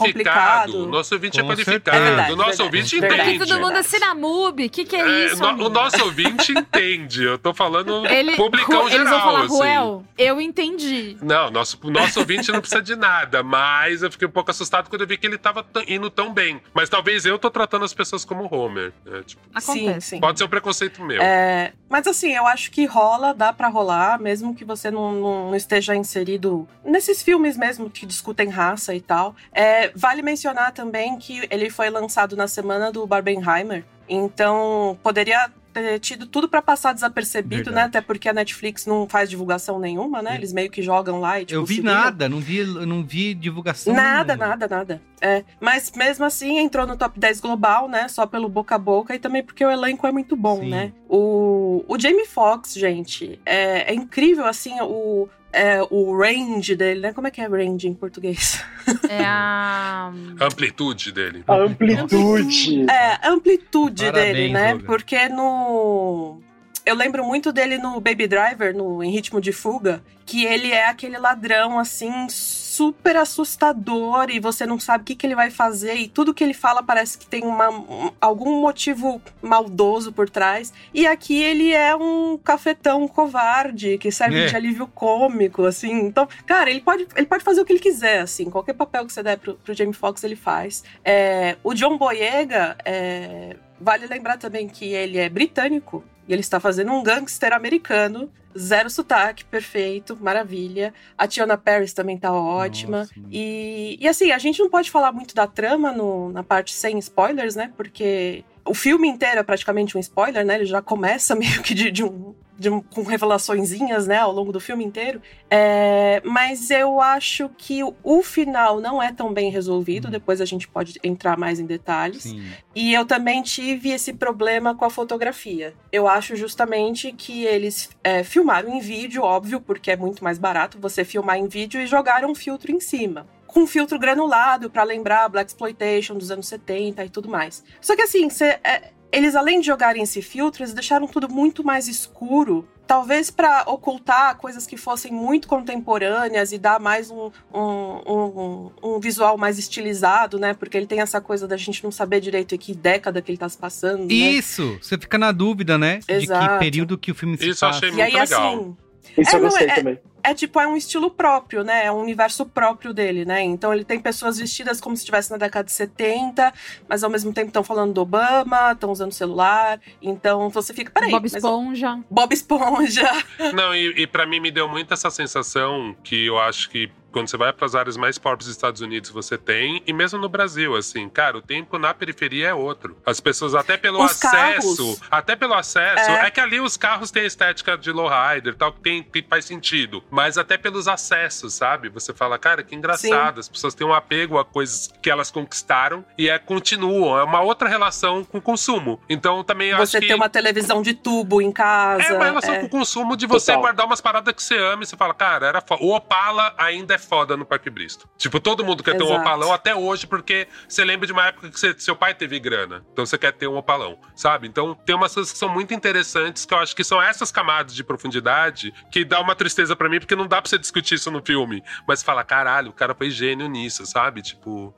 [0.72, 0.75] complicado.
[0.83, 1.96] o nosso ouvinte é Com qualificado.
[1.96, 2.62] É verdade, o nosso verdade.
[2.62, 3.22] ouvinte Verdade.
[3.22, 3.37] entende.
[3.42, 4.66] Aqui todo mundo assina MUBI.
[4.66, 5.42] O que, que é, É, isso?
[5.42, 7.22] no- o nosso ouvinte entende.
[7.25, 9.05] Eu tô falando Ele, publicão Ru- geral.
[9.07, 9.57] Eles vão falar, assim.
[9.57, 11.16] Ruel, eu entendi.
[11.22, 14.88] Não, nosso, o nosso ouvinte não precisa de nada, mas eu fiquei um pouco assustado
[14.88, 16.61] quando eu vi que ele tava indo tão bem.
[16.72, 18.92] Mas talvez eu tô tratando as pessoas como Homer.
[19.05, 19.22] né?
[19.26, 20.08] Tipo, Sim, Acontece.
[20.08, 20.20] sim.
[20.20, 21.20] pode ser um preconceito meu.
[21.22, 25.46] É, mas assim, eu acho que rola, dá pra rolar, mesmo que você não, não-
[25.48, 29.34] não esteja inserido nesses filmes mesmo que discutem raça e tal.
[29.52, 35.50] É, vale mencionar também que ele foi lançado na semana do Barbenheimer, então poderia
[35.82, 37.76] ter tido tudo pra passar desapercebido, Verdade.
[37.76, 37.82] né?
[37.82, 40.34] Até porque a Netflix não faz divulgação nenhuma, né?
[40.34, 43.92] Eles meio que jogam lá e tipo, eu vi nada, não vi, não vi divulgação
[43.92, 44.56] Nada, nenhuma.
[44.56, 45.02] nada, nada.
[45.20, 48.08] É, mas mesmo assim entrou no top 10 global, né?
[48.08, 50.70] Só pelo boca a boca e também porque o elenco é muito bom, Sim.
[50.70, 50.92] né?
[51.08, 57.12] O, o Jamie Foxx, gente, é, é incrível assim o, é, o range dele, né?
[57.14, 58.62] Como é que é range em português?
[59.09, 60.12] É a.
[60.38, 61.42] A amplitude dele.
[61.47, 62.88] A amplitude.
[62.88, 64.73] É, a amplitude Parabéns, dele, né?
[64.75, 64.85] Olga.
[64.85, 66.40] Porque no.
[66.85, 70.88] Eu lembro muito dele no Baby Driver, no Em Ritmo de Fuga, que ele é
[70.88, 72.29] aquele ladrão, assim,
[72.76, 76.44] super assustador e você não sabe o que, que ele vai fazer e tudo que
[76.44, 80.72] ele fala parece que tem uma, um- algum motivo maldoso por trás.
[80.92, 84.46] E aqui ele é um cafetão covarde que serve É.
[84.46, 85.92] de alívio cômico, assim.
[85.92, 88.50] Então, cara, ele pode, ele pode fazer o que ele quiser, assim.
[88.50, 90.84] Qualquer papel que você der pro, pro Jamie Foxx, ele faz.
[91.04, 96.58] É, o John Boyega, é, vale lembrar também que ele é britânico e ele está
[96.60, 98.30] fazendo um gangster americano.
[98.57, 100.95] Zero sotaque, perfeito, maravilha.
[101.19, 102.99] A Tiana Paris também tá ótima.
[103.01, 103.12] Nossa.
[103.31, 106.99] E, e assim, a gente não pode falar muito da trama no- na parte sem
[106.99, 107.73] spoilers, né?
[107.77, 110.55] Porque o filme inteiro é praticamente um spoiler, né?
[110.57, 114.61] Ele já começa meio que de, de um, de com revelaçõezinhas, né, ao longo do
[114.61, 115.21] filme inteiro.
[115.51, 120.09] É, mas eu acho que o, final não é tão bem resolvido.
[120.09, 122.23] Depois a gente pode entrar mais em detalhes.
[122.23, 122.42] Sim.
[122.75, 125.75] E eu também tive esse problema com a fotografia.
[125.92, 130.79] Eu acho justamente que eles é, filmaram em vídeo, óbvio, porque é muito mais barato
[130.81, 133.27] você filmar em vídeo e jogaram um filtro em cima.
[133.47, 137.64] Com um filtro granulado pra lembrar a Black Exploitation dos anos 70 e tudo mais.
[137.81, 141.64] Só que assim, cê, é, eles além de jogarem esse filtro, eles deixaram tudo muito
[141.64, 142.68] mais escuro.
[142.87, 147.61] Talvez pra ocultar coisas que fossem muito contemporâneas e dar mais um, um,
[148.07, 150.55] um, um visual mais estilizado, né?
[150.55, 153.38] Porque ele tem essa coisa da gente não saber direito em que década que ele
[153.38, 154.00] tá se passando.
[154.07, 154.14] né?
[154.14, 155.98] Isso, você fica na dúvida, né?
[155.98, 156.59] De que Exato.
[156.61, 157.87] período que o filme se Isso eu passa.
[157.87, 158.55] achei E aí, muito legal.
[158.55, 158.76] assim.
[159.18, 159.94] Isso É, eu não, gostei é- também.
[159.94, 160.00] É
[160.34, 161.86] tipo, é um estilo próprio, né?
[161.86, 163.42] É um universo próprio dele, né?
[163.42, 166.52] Então ele tem pessoas vestidas como se estivesse na década de 70,
[166.88, 169.80] mas ao mesmo tempo estão falando do Obama, estão usando celular.
[170.00, 171.10] Então você fica, peraí.
[171.10, 171.98] Bob mas- Esponja.
[172.10, 173.10] Bob Esponja.
[173.54, 177.28] Não, e, e para mim me deu muito essa sensação que eu acho que quando
[177.28, 180.28] você vai para as áreas mais pobres dos Estados Unidos você tem, e mesmo no
[180.28, 182.94] Brasil, assim, cara, o tempo na periferia é outro.
[183.06, 185.00] As pessoas, até pelo Os acesso, carros.
[185.10, 186.26] até pelo acesso, É.
[186.26, 186.30] é.
[186.30, 189.46] que ali os carros têm a estética de lowrider e tal, que tem, que faz
[189.46, 190.04] sentido.
[190.16, 191.90] Mas até pelos acessos, sabe?
[191.90, 193.38] Você fala, cara, que engraçado.
[193.38, 197.18] As pessoas têm um apego a coisas que elas conquistaram e é continuam.
[197.18, 198.98] É uma outra relação com o consumo.
[199.11, 200.07] Então também eu Você acho que.
[200.07, 202.02] tem uma televisão de tubo em casa.
[202.02, 202.61] É uma relação é.
[202.61, 203.61] com o consumo de você Total.
[203.61, 205.83] guardar umas paradas que você ama e você fala, cara, era foda.
[205.85, 208.09] O Opala ainda é foda no Parque Bristo.
[208.16, 209.20] Tipo, todo mundo quer ter um Exato.
[209.20, 212.83] Opalão até hoje, porque você lembra de uma época que você- seu pai teve grana.
[212.90, 214.48] Então você quer ter um Opalão, sabe?
[214.48, 217.74] Então tem umas coisas que são muito interessantes, que eu acho que são essas camadas
[217.74, 221.11] de profundidade que dá uma tristeza pra mim, porque não dá pra você discutir isso
[221.11, 221.62] no filme.
[221.87, 224.23] Mas fala, caralho, o cara foi gênio nisso, sabe?
[224.23, 224.73] Tipo,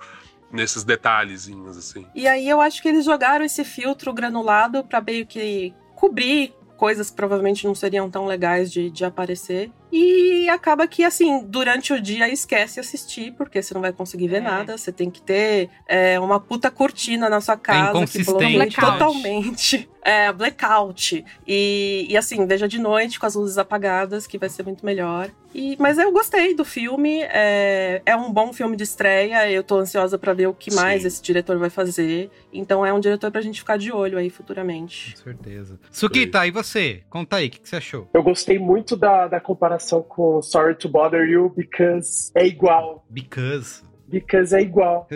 [0.51, 2.07] nesses detalhezinhos, assim.
[2.15, 7.11] E aí eu acho que eles jogaram esse filtro granulado pra meio que cobrir coisas
[7.11, 9.71] que provavelmente não seriam tão legais de, de aparecer.
[9.91, 14.37] E acaba que, assim, durante o dia esquece assistir, porque você não vai conseguir ver
[14.37, 14.41] É.
[14.41, 14.79] nada.
[14.79, 17.83] Você tem que ter é, uma puta cortina na sua casa.
[17.93, 18.93] que inconsistente, bloqueia Blackout.
[18.99, 19.91] totalmente.
[20.03, 21.25] É, blackout.
[21.47, 25.31] E, e, assim, veja de noite com as luzes apagadas, que vai ser muito melhor.
[25.55, 27.23] E, mas eu gostei do filme.
[27.23, 29.51] É, é um bom filme de estreia.
[29.51, 31.09] Eu tô ansiosa pra ver o que mais Sim.
[31.09, 32.31] esse diretor vai fazer.
[32.53, 35.15] Então é um diretor pra gente ficar de olho aí futuramente.
[35.17, 35.79] Com certeza.
[35.91, 37.03] Sukita, e você?
[37.11, 38.09] Conta aí, o que, que você achou?
[38.13, 43.05] Eu gostei muito da, da comparação com Sorry to Bother You, because é igual.
[43.09, 43.88] Because.
[44.09, 45.07] Because é igual.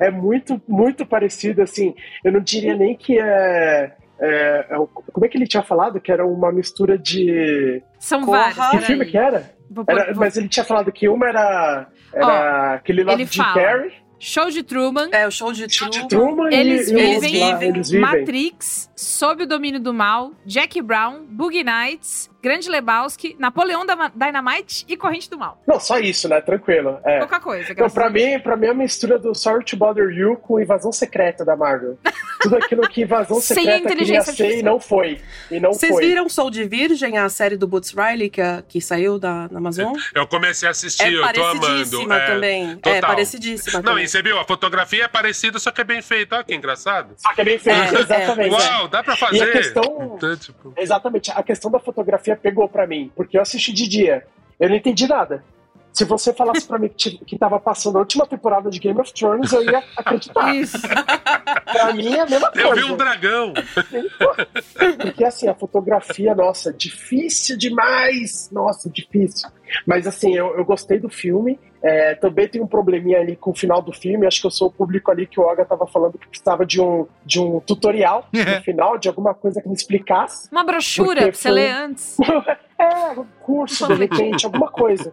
[0.00, 1.94] é muito, muito parecido, assim.
[2.24, 3.92] Eu não diria nem que é.
[4.20, 4.76] é- é
[5.12, 6.00] como é que ele tinha falado?
[6.00, 7.82] Que era uma mistura de.
[7.98, 8.56] São vários.
[8.70, 9.52] Que filme que era?
[9.70, 11.88] Vou Era- vou- Mas ele tinha falado que uma era.
[12.12, 13.54] Era aquele lá Jim fala.
[13.54, 13.92] Carrey.
[14.16, 15.08] Show de Truman.
[15.12, 16.34] É, o show de Show de Truman.
[16.48, 18.00] Truman Eles e, e vivem, lá, eles vivem.
[18.20, 24.84] Matrix, Sob o Domínio do Mal, Jack Brown, Boogie Nights, Grande Lebowski, Napoleão da Dynamite
[24.86, 25.60] e Corrente do Mal.
[25.66, 26.40] Não, só isso, né?
[26.42, 27.00] Tranquilo.
[27.04, 27.18] É.
[27.20, 27.72] Pouca coisa.
[27.72, 30.92] Então, pra mim, pra mim é uma mistura do Sorry to Bother You com Invasão
[30.92, 31.98] Secreta da Marvel.
[32.42, 35.20] Tudo aquilo que Invasão Sem a Secreta queria inteligência ser e não foi.
[35.50, 36.04] E não Vocês foi.
[36.06, 39.58] viram Soul de Virgem, a série do Boots Riley que, a- que saiu da, na
[39.58, 39.94] Amazon?
[40.14, 41.60] Eu comecei a assistir, É eu tô amando.
[41.66, 42.70] parecidíssima É, também.
[42.72, 43.00] É total.
[43.10, 44.04] parecidíssima Não, também.
[44.04, 46.36] e você viu, a fotografia é parecida, só que é bem feita.
[46.36, 47.14] Olha que engraçado.
[47.16, 48.50] Só que é bem feito, É, exatamente.
[48.52, 49.38] Uau, dá pra fazer.
[49.38, 51.30] E a questão- Então, tipo, Exatamente.
[51.30, 54.26] A questão da fotografia pegou pra mim, porque eu assisti de dia.
[54.60, 55.44] Eu não entendi nada.
[55.92, 59.12] Se você falasse pra mim que, que tava passando a última temporada de Game of
[59.14, 60.52] Thrones, eu ia acreditar.
[60.56, 60.76] Isso.
[60.80, 62.68] Pra mim é a mesma coisa.
[62.68, 63.54] eu vi um dragão.
[65.00, 68.48] Porque assim, a fotografia, nossa, difícil demais.
[68.50, 69.48] Nossa, difícil.
[69.86, 71.58] Mas assim, eu, eu gostei do filme.
[71.86, 74.26] É, também tem um probleminha ali com o final do filme.
[74.26, 76.80] Acho que eu sou o público ali que o Oga tava falando que precisava de
[76.80, 80.48] um, de um tutorial no final, de alguma coisa que me explicasse.
[80.50, 82.16] Uma brochura pra você foi- ler antes.
[82.78, 85.12] É, curso, de repente, alguma coisa.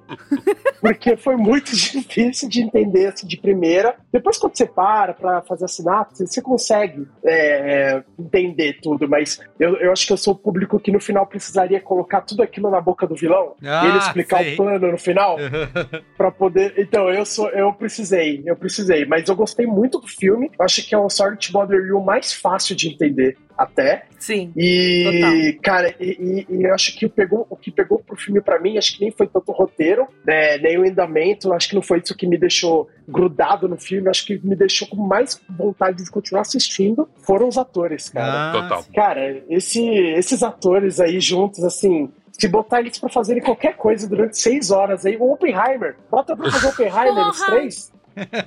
[0.79, 3.95] Porque foi muito difícil de entender assim, de primeira.
[4.11, 9.07] Depois, quando você para pra fazer a sinapse, você consegue é, entender tudo.
[9.07, 12.41] Mas eu, eu acho que eu sou o público que no final precisaria colocar tudo
[12.41, 14.53] aquilo na boca do vilão Ah, e ele explicar sei.
[14.53, 15.37] o plano no final
[16.17, 16.73] pra poder.
[16.77, 19.05] Então, eu sou, eu precisei, eu precisei.
[19.05, 20.49] Mas eu gostei muito do filme.
[20.57, 24.05] Eu acho que é o Sorry to Bother You mais fácil de entender até.
[24.19, 24.51] Sim.
[24.55, 28.39] E, cara, e, e- e eu acho que o, pegou, o que pegou pro filme
[28.41, 31.75] pra mim, acho que nem foi tanto o roteiro, né, nem o andamento, acho que
[31.75, 35.41] não foi isso que me deixou grudado no filme, acho que me deixou com mais
[35.49, 38.49] vontade de continuar assistindo, foram os atores, cara.
[38.49, 38.85] Ah, Total.
[38.93, 44.37] Cara, esse, esses atores aí juntos, assim, se botar eles pra fazerem qualquer coisa durante
[44.37, 47.93] seis horas aí, o Oppenheimer, bota pra fazer Oppenheimer os três,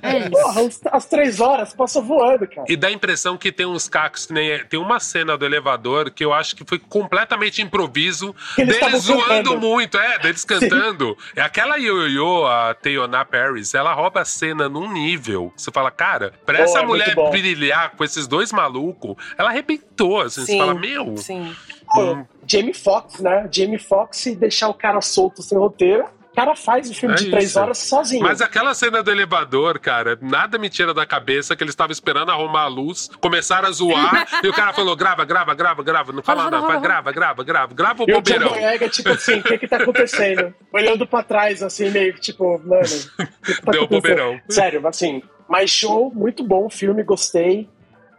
[0.01, 0.29] É isso.
[0.31, 2.65] Porra, os- as três horas passam voando, cara.
[2.69, 4.63] E dá a impressão que tem uns cacos que nem.
[4.65, 8.35] Tem uma cena do elevador que eu acho que foi completamente improviso.
[8.57, 9.59] Eles deles zoando cantando.
[9.59, 11.17] muito, é, deles cantando.
[11.35, 15.51] É aquela Yo-Yo, a Teyona Paris, ela rouba a cena num nível.
[15.55, 20.21] Você fala, cara, pra Pô, essa é mulher brilhar com esses dois malucos, ela arrebentou.
[20.21, 21.17] Assim, você Sim, fala, meu.
[21.17, 21.55] Sim.
[21.93, 23.47] Pô, Jamie Foxx, né?
[23.51, 26.05] Jamie Foxx e deixar o cara solto sem roteiro.
[26.35, 27.59] O cara faz o filme É de três isso.
[27.61, 28.21] horas sozinho.
[28.21, 32.29] Mas aquela cena do elevador, cara, nada me tira da cabeça que eles estavam esperando
[32.29, 36.21] arrumar a luz, começaram a zoar, e o cara falou: grava, grava, grava, grava, não
[36.21, 38.49] fala nada, vai, grava, grava, grava, grava o E o John bobeirão.
[38.49, 40.53] Boyega, tipo assim, o que que tá acontecendo?
[40.73, 44.37] Olhando pra trás, assim, meio que tipo, mano, o que que tá Deu bobeirão.
[44.49, 47.69] Sério, assim, mas show, muito bom o filme, gostei.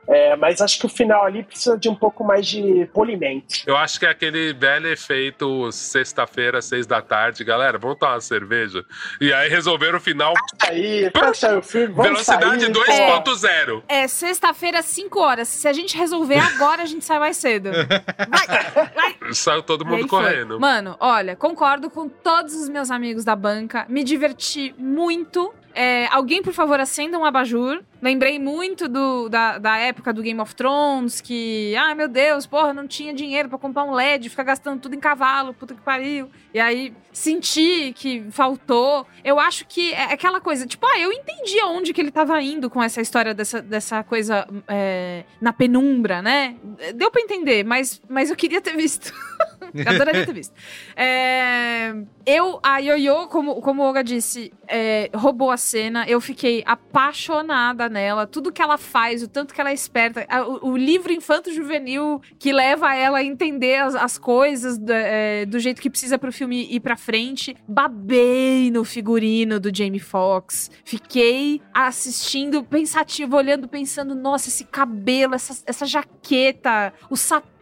[0.08, 3.62] É, mas acho que o final ali precisa de um pouco mais de polimento.
[3.66, 8.20] Eu acho que é aquele velho efeito sexta-feira, seis da tarde, galera, vamos tomar uma
[8.20, 8.84] cerveja.
[9.20, 10.34] E aí resolveram o final
[10.68, 13.82] Aí, sair o filme, vamos velocidade sair, 2.0.
[13.88, 15.48] É sexta-feira, 5 horas.
[15.48, 17.70] Se a gente resolver agora, a gente sai mais cedo.
[17.72, 19.16] Vai, vai.
[19.32, 20.22] Saiu todo mundo aí foi.
[20.22, 20.60] correndo.
[20.60, 23.86] Mano, olha, concordo com todos os meus amigos da banca.
[23.88, 25.52] Me diverti muito.
[25.74, 27.82] É, alguém, por favor, acenda um abajur.
[28.06, 32.72] Lembrei muito do, da, da época do Game of Thrones, que, ai meu Deus, porra,
[32.72, 36.30] não tinha dinheiro pra comprar um LED, ficar gastando tudo em cavalo, puta que pariu.
[36.54, 39.04] E aí senti que faltou.
[39.24, 42.70] Eu acho que é aquela coisa, tipo, ah, eu entendi aonde que ele tava indo
[42.70, 46.54] com essa história dessa, dessa coisa é, na penumbra, né?
[46.94, 49.12] Deu pra entender, mas, mas eu queria ter visto.
[49.84, 50.54] Adoraria ter visto.
[50.94, 51.92] É,
[52.24, 56.04] eu, a Yoyo, como, como o Olga disse, é, roubou a cena.
[56.06, 58.26] Eu fiquei apaixonada nela.
[58.26, 60.26] Tudo que ela faz, o tanto que ela é esperta.
[60.46, 65.58] O, o livro infanto-juvenil que leva ela a entender as, as coisas do, é, do
[65.58, 67.56] jeito que precisa pro filme ir pra frente.
[67.66, 70.70] Babei no figurino do Jamie Foxx.
[70.84, 77.55] Fiquei assistindo, pensativo, olhando, pensando: nossa, esse cabelo, essa, essa jaqueta, o sapato,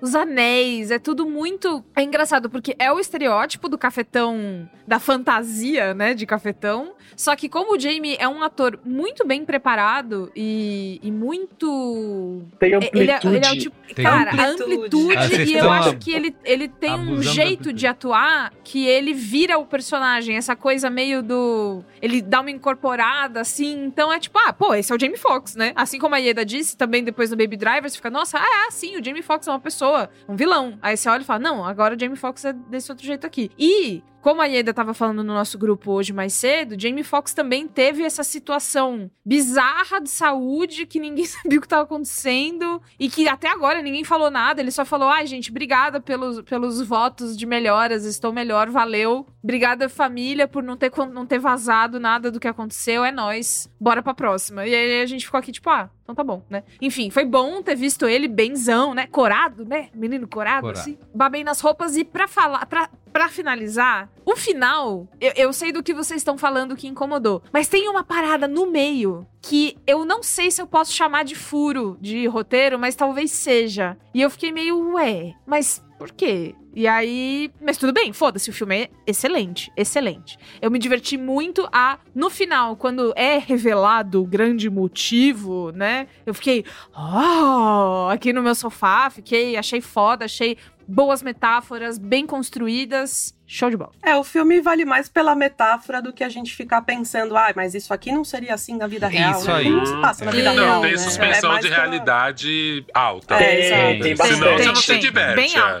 [0.00, 1.84] os anéis, é tudo muito.
[1.96, 6.92] É engraçado, porque é o estereótipo do cafetão, da fantasia, né, de cafetão.
[7.16, 12.42] Só que, como o Jamie é um ator muito bem preparado e, e muito.
[12.58, 13.36] Tem Ele é, amplitude.
[13.36, 13.76] ele é o tipo.
[13.94, 14.74] Tem Cara, a amplitude.
[14.74, 17.72] amplitude, Ah, e eu acho que ele, ele tem um jeito amplitude.
[17.74, 21.82] de atuar que ele vira o personagem, essa coisa meio do.
[22.02, 23.84] Ele dá uma incorporada, assim.
[23.84, 25.72] Então é tipo, ah, pô, esse é o Jamie Foxx, né?
[25.76, 28.70] Assim como a Ieda disse, também depois do Baby Driver, você fica, nossa, ah, é,
[28.70, 30.78] sim, o Jamie Foxx é uma pessoa, um vilão.
[30.82, 33.50] Aí você olha e fala, não, agora o Jamie Foxx é desse outro jeito aqui.
[33.58, 34.02] E.
[34.24, 38.02] Como a Ieda tava falando no nosso grupo hoje mais cedo, Jamie Foxx também teve
[38.02, 43.50] essa situação bizarra de saúde que ninguém sabia o que tava acontecendo e que até
[43.50, 44.62] agora ninguém falou nada.
[44.62, 49.26] Ele só falou: ai, gente, obrigada pelos, pelos votos de melhoras, estou melhor, valeu.
[49.42, 53.04] Obrigada, família, por não ter, não ter vazado nada do que aconteceu.
[53.04, 53.70] É nóis.
[53.78, 54.66] Bora pra próxima.
[54.66, 56.64] E aí a gente ficou aqui, tipo, ah, então tá bom, né?
[56.80, 59.06] Enfim, foi bom ter visto ele benzão, né?
[59.06, 59.90] Corado, né?
[59.94, 60.78] Menino corado, Corado.
[60.80, 60.96] assim.
[61.14, 65.84] Babei nas roupas e pra falar, pra, pra finalizar, o final, eu, eu sei do
[65.84, 70.20] que vocês estão falando que incomodou, mas tem uma parada no meio que eu não
[70.20, 73.96] sei se eu posso chamar de furo de roteiro, mas talvez seja.
[74.12, 76.56] E eu fiquei meio, ué, mas por quê?
[76.76, 80.36] E aí, mas tudo bem, foda-se, o filme é excelente, excelente.
[80.60, 86.08] Eu me diverti muito a no final, quando é revelado o grande motivo, né?
[86.26, 86.64] Eu fiquei,
[86.96, 90.56] oh, aqui no meu sofá, fiquei, achei foda, achei
[90.86, 93.92] boas metáforas, bem construídas, show de bola.
[94.02, 97.74] É, o filme vale mais pela metáfora do que a gente ficar pensando, ah, mas
[97.74, 99.38] isso aqui não seria assim na vida real.
[99.38, 99.54] Isso né?
[99.56, 99.70] aí.
[99.70, 100.52] Não se passa na vida.
[100.52, 100.80] Não, real.
[100.82, 100.98] tem né?
[100.98, 103.34] suspensão É de pela- realidade alta.
[103.36, 104.16] É, Tem, tem.
[104.16, 104.58] Senão bastante.
[104.62, 105.36] você não se tem, diverte.
[105.36, 105.80] Bem é.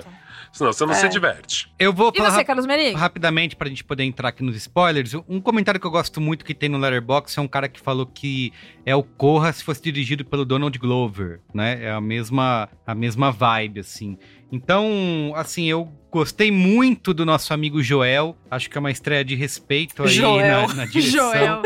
[0.54, 0.96] Senão você não É.
[0.96, 1.68] se diverte.
[1.78, 2.96] Eu vou E falar você, Carlos Merigo?
[2.96, 5.12] rapidamente pra gente poder entrar aqui nos spoilers.
[5.28, 8.06] Um comentário que eu gosto muito que tem no Letterboxd é um cara que falou
[8.06, 8.52] que
[8.86, 11.84] é o Corra se fosse dirigido pelo Donald Glover, né?
[11.84, 14.16] É a mesma a mesma vibe assim.
[14.52, 18.36] Então, assim, eu gostei muito do nosso amigo Joel.
[18.48, 20.68] Acho que é uma estreia de respeito aí Joel.
[20.68, 21.32] na, na direção.
[21.34, 21.62] Joel.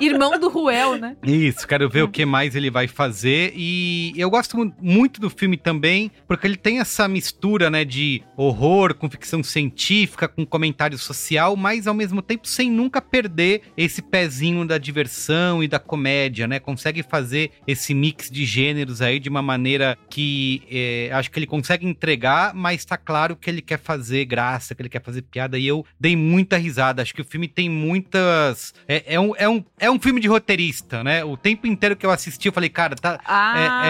[0.00, 1.16] Irmão do Ruel, né?
[1.22, 3.52] Isso, quero ver o que mais ele vai fazer.
[3.56, 8.22] E eu gosto mu- muito do filme também, porque ele tem essa mistura, né, de
[8.36, 14.00] horror com ficção científica, com comentário social, mas ao mesmo tempo sem nunca perder esse
[14.02, 16.58] pezinho da diversão e da comédia, né?
[16.58, 21.46] Consegue fazer esse mix de gêneros aí de uma maneira que é, acho que ele
[21.46, 25.58] consegue entregar, mas tá claro que ele quer fazer graça, que ele quer fazer piada.
[25.58, 27.02] E eu dei muita risada.
[27.02, 28.74] Acho que o filme tem muitas.
[28.88, 31.24] É, é um, é, um, é é um filme de roteirista, né?
[31.24, 33.18] O tempo inteiro que eu assisti, eu falei, cara, tá.
[33.24, 33.82] Ah,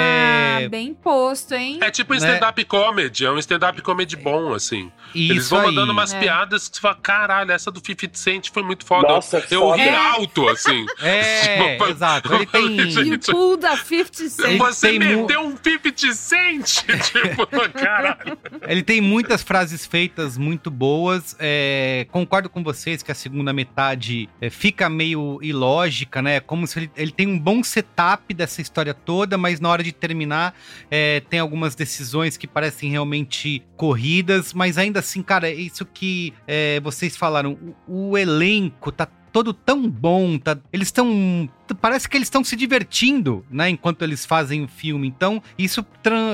[0.61, 1.79] é- é- bem posto, hein?
[1.83, 2.27] É tipo um Né?
[2.27, 4.91] stand-up comedy, é um stand-up comedy bom, assim.
[5.15, 5.67] Eles Isso vão aí.
[5.67, 6.19] mandando umas É.
[6.21, 9.09] piadas que você fala, caralho, essa do 50 Cent foi muito foda.
[9.09, 9.83] Nossa, eu foda.
[9.83, 9.97] ri É.
[9.97, 10.85] alto, assim.
[11.01, 12.35] É, Tipo, exato.
[12.35, 12.77] Ele tem.
[13.07, 14.59] You pulled a 50 Cent.
[14.59, 16.83] Você tem mu- meteu um 50 Cent!
[17.13, 18.39] tipo, caralho.
[18.67, 21.37] Ele tem muitas frases feitas muito boas.
[21.39, 25.86] é, concordo com vocês que a segunda metade é, fica meio ilógica,
[26.23, 26.41] né?
[26.41, 29.93] Como se ele, ele tem um bom setup dessa história toda, mas na hora de
[29.93, 30.55] terminar
[30.91, 36.81] é, tem algumas decisões que parecem realmente corridas, mas ainda assim, cara, isso que é,
[36.81, 39.07] vocês falaram, o, o elenco tá
[39.37, 44.25] todo tão bom, tá, eles estão parece que eles estão se divertindo, né, enquanto eles
[44.25, 45.07] fazem o filme.
[45.09, 45.85] Então, isso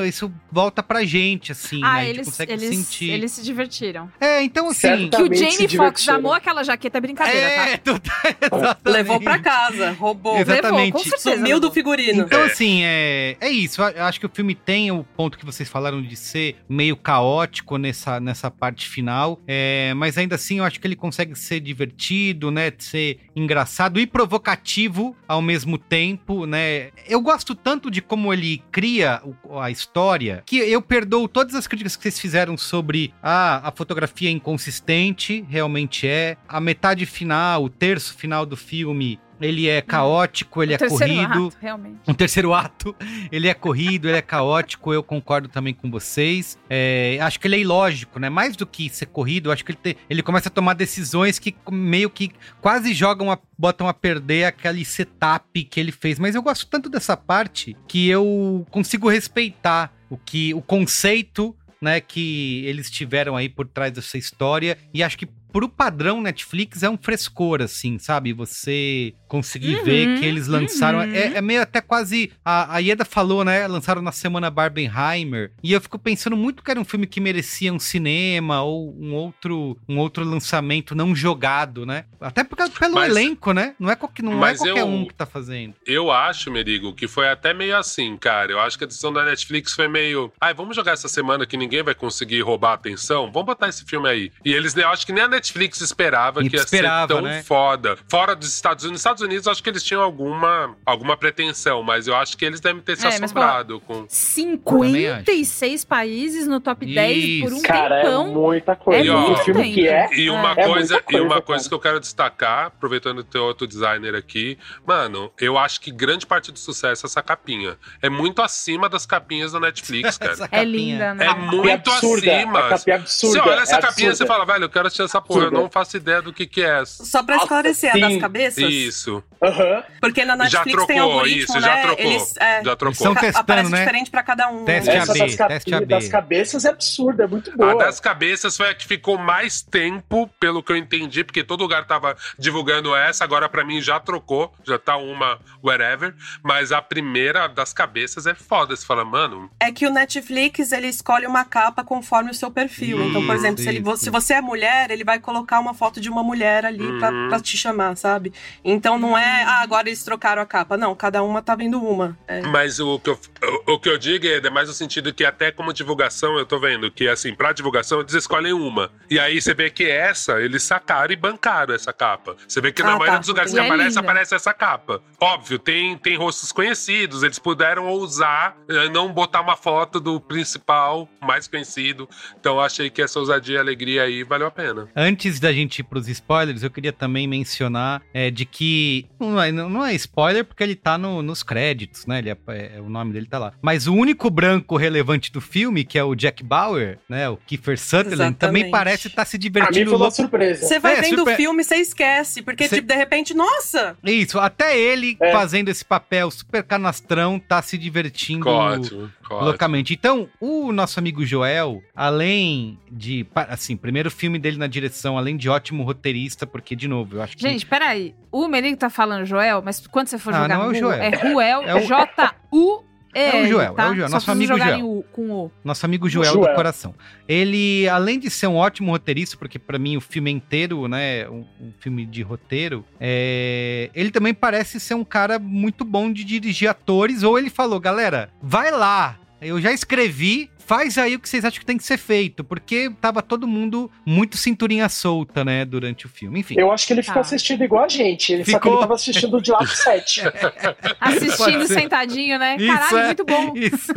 [0.07, 1.87] isso volta pra gente assim, né?
[1.87, 3.11] Ah, A gente eles, consegue eles, sentir.
[3.11, 4.11] eles se divertiram.
[4.21, 5.17] É, então assim, Certo.
[5.17, 7.93] Que o Jamie Foxx amou aquela jaqueta é brincadeira, é, tá?
[7.99, 8.03] tu-
[8.43, 8.79] exatamente.
[8.97, 10.39] Levou pra casa, roubou.
[10.39, 10.87] Exatamente.
[10.87, 11.37] Levou, com certeza.
[11.37, 12.23] Sumiu do figurino.
[12.25, 13.81] Então, assim, é, é isso.
[13.83, 17.79] Eu acho que o filme tem o ponto que vocês falaram de ser meio caótico
[17.79, 19.41] nessa, nessa parte final.
[19.47, 22.71] é, mas ainda assim, eu acho que ele consegue ser divertido, né?
[22.71, 26.91] de Ser engraçado e provocativo ao mesmo tempo, né?
[27.09, 29.23] Eu gosto tanto de como ele cria
[29.59, 34.29] a história que eu perdoo todas as críticas que vocês fizeram sobre ah, a fotografia
[34.29, 36.37] é inconsistente, realmente é.
[36.47, 39.19] A metade final, o terço final do filme.
[39.45, 41.47] Ele é caótico, ele é corrido.
[41.49, 41.99] ato, realmente.
[42.09, 42.95] Um terceiro ato,
[43.31, 46.59] ele é corrido, ele é caótico, eu concordo também com vocês.
[46.69, 48.29] É, acho que ele é ilógico, né?
[48.29, 51.55] Mais do que ser corrido, acho que ele, te- ele começa a tomar decisões que
[51.71, 52.31] meio que
[52.61, 56.19] quase jogam, a, botam a perder aquele setup que ele fez.
[56.19, 62.01] Mas eu gosto tanto dessa parte que eu consigo respeitar o que o conceito né,
[62.01, 64.79] que eles tiveram aí por trás dessa história.
[64.95, 68.33] E acho que pro padrão Netflix é um frescor, assim, sabe?
[68.33, 70.99] Você conseguir Uhum, ver que eles lançaram.
[71.01, 71.15] uhum.
[71.15, 72.33] É, é meio até quase.
[72.45, 73.67] A, a Ieda falou, né?
[73.67, 75.53] Lançaram na semana Barbenheimer.
[75.63, 79.15] E eu fico pensando muito que era um filme que merecia um cinema ou um
[79.15, 82.05] outro, um outro lançamento não jogado, né?
[82.21, 83.75] Até porque, pelo Mas- elenco, né?
[83.79, 85.75] Não é, qualquer, não é qualquer eu- um que tá fazendo.
[85.87, 88.53] Eu acho, Merigo, que foi até meio assim, cara.
[88.53, 90.33] Eu acho que a decisão da Netflix foi meio.
[90.41, 93.31] Ai, vamos jogar essa semana que ninguém vai conseguir roubar a atenção?
[93.33, 94.33] Vamos botar esse filme aí.
[94.45, 97.23] E eles, eu acho que nem a Netflix esperava E que ia esperava, ser tão
[97.23, 97.43] né?
[97.43, 97.97] foda.
[98.09, 98.93] Fora dos Estados Unidos.
[98.93, 102.61] Nos Estados Unidos, acho que eles tinham alguma, alguma pretensão, mas eu acho que eles
[102.61, 104.05] devem ter se É, mas, assombrado com.
[104.09, 107.63] 56 países no top 10 por um Isso.
[107.63, 108.29] Cara, é tempão.
[108.33, 109.01] muita coisa.
[109.01, 109.75] É E um muito filme tempo.
[109.75, 110.09] que é.
[110.15, 111.69] E uma É coisa, muita e uma coisa, coisa cara.
[111.69, 116.53] que eu quero destacar, aproveitando ter outro designer aqui, mano, eu acho que grande parte
[116.53, 117.77] do sucesso é essa capinha.
[118.01, 120.49] É muito acima das capinhas da Netflix, cara.
[120.51, 121.27] É linda, né?
[121.27, 122.59] É muito absurda, acima.
[122.59, 124.87] a capinha é absurda, Você olha essa é capinha e você fala, velho, eu quero
[124.87, 126.85] assistir essa porra, eu não faço ideia do que que é.
[126.85, 128.19] Só pra esclarecer, a das sim.
[128.19, 128.65] cabeças.
[128.65, 129.23] Isso.
[129.43, 129.83] Aham.
[130.01, 131.83] Porque na Já Netflix tem trocou, algoritmo, isso, já né?
[131.83, 132.05] trocou.
[132.05, 132.95] Eles, é, Já trocou.
[132.95, 133.79] São testando, aparece né?
[133.79, 134.65] diferente pra cada um.
[134.65, 134.91] Teste?
[134.91, 135.87] Essa AB, das, cap- teste AB.
[135.87, 137.75] das cabeças é absurda, é muito A boa.
[137.77, 141.87] das cabeças foi a que ficou mais tempo, pelo que eu entendi, porque todo lugar
[141.87, 147.47] tava divulgando essa, agora pra mim já trocou, já tá uma wherever, mas a primeira
[147.49, 148.75] das cabeças é foda.
[148.77, 153.03] Você fala, mano, É que o Netflix, ele escolhe uma capa conforme o seu perfil.
[153.09, 156.01] então, por Isso, exemplo, se, ele, se você é mulher, ele vai colocar uma foto
[156.01, 157.29] de uma mulher ali pra, Uhum.
[157.29, 158.33] pra te chamar, sabe?
[158.65, 160.77] Então não é, ah, agora eles trocaram a capa.
[160.77, 162.19] Não, cada uma tá vendo uma.
[162.27, 162.43] É.
[162.43, 163.19] Mas o que, eu,
[163.67, 166.59] o, o que eu digo é mais no sentido que até como divulgação eu tô
[166.59, 168.91] vendo que assim, pra divulgação eles escolhem uma.
[169.11, 172.37] E aí você vê que essa, eles sacaram e bancaram essa capa.
[172.47, 173.19] Você vê que na Ah, maioria tá.
[173.21, 174.01] dos lugares que é aparece, linda.
[174.01, 175.03] aparece essa capa.
[175.21, 181.09] Óbvio, tem, tem rostos conhecidos, eles puderam ousar eh, não botar uma foto do principal,
[181.21, 182.09] mais conhecido.
[182.39, 184.89] Então eu achei que essa ousadia e alegria aí valeu a pena.
[184.97, 189.07] Antes da gente ir pros spoilers, eu queria também mencionar é, de que.
[189.19, 192.19] Não é, não é spoiler porque ele tá no- nos créditos, né?
[192.19, 193.53] Ele é- é- o nome dele tá lá.
[193.63, 197.29] Mas o único branco relevante do filme, que é o Jack Bauer, né?
[197.29, 198.71] O Kiefer Sutherland, também Exatamente.
[198.71, 200.67] parece estar se Pra mim divertindo foi uma surpresa.
[200.67, 202.43] Você vai É, vendo o filme e você esquece.
[202.43, 203.97] Porque, Cê- tipo, de repente, nossa!
[204.05, 205.33] Isso, até ele É.
[205.33, 209.49] fazendo esse papel super canastrão tá se divertindo Ótimo, ótimo.
[209.49, 209.93] loucamente.
[209.95, 215.49] Então, o nosso amigo Joel, além de, assim, primeiro filme dele na direção, além de
[215.49, 217.43] ótimo roteirista, porque, de novo, eu acho que...
[217.43, 218.15] Gente, peraí.
[218.31, 221.03] O Merigo tá falando Joel, mas quando você for Ah, jogar não é o Joel.
[221.03, 222.85] é Ruel, É o- J-U...
[223.15, 223.85] É o Joel, tá?
[223.85, 224.89] é o Joel, Só nosso amigo Joel.
[224.89, 225.51] U, com O.
[225.63, 226.49] Nosso amigo Joel, Joel.
[226.49, 226.95] do coração.
[227.29, 231.29] Ele, além de ser um ótimo roteirista, porque pra mim o filme é inteiro, né,
[231.29, 236.25] um, um filme de roteiro, é, ele também parece ser um cara muito bom de
[236.25, 240.51] dirigir atores, ou ele falou, galera, vai lá, eu já escrevi.
[240.65, 243.91] Faz aí o que vocês acham que tem que ser feito, porque tava todo mundo
[244.07, 246.39] muito cinturinha solta, né, durante o filme.
[246.41, 246.55] Enfim.
[246.57, 247.21] Eu acho que ele ficou Tá.
[247.23, 248.33] assistindo igual a gente.
[248.33, 248.73] Ele, Só que Ficou.
[248.75, 250.23] ele tava assistindo de lado 7.
[251.01, 252.57] Assistindo sentadinho, né?
[252.59, 253.07] Isso, Caralho, é.
[253.07, 253.53] muito bom.
[253.57, 253.93] Isso.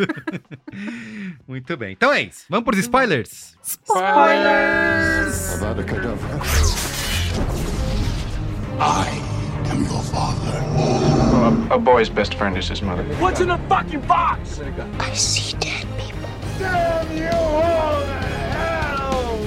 [1.47, 1.91] muito bem.
[1.93, 2.45] Então é isso.
[2.49, 3.55] Vamos pros spoilers?
[5.55, 6.39] Avada Kedavra.
[8.79, 10.44] I am your father.
[11.71, 13.03] A boy's best friend is his mother.
[13.15, 14.61] What's in the fucking box?
[14.99, 16.29] I see dead people.
[16.59, 18.13] Damn you all to
[18.53, 19.37] hell!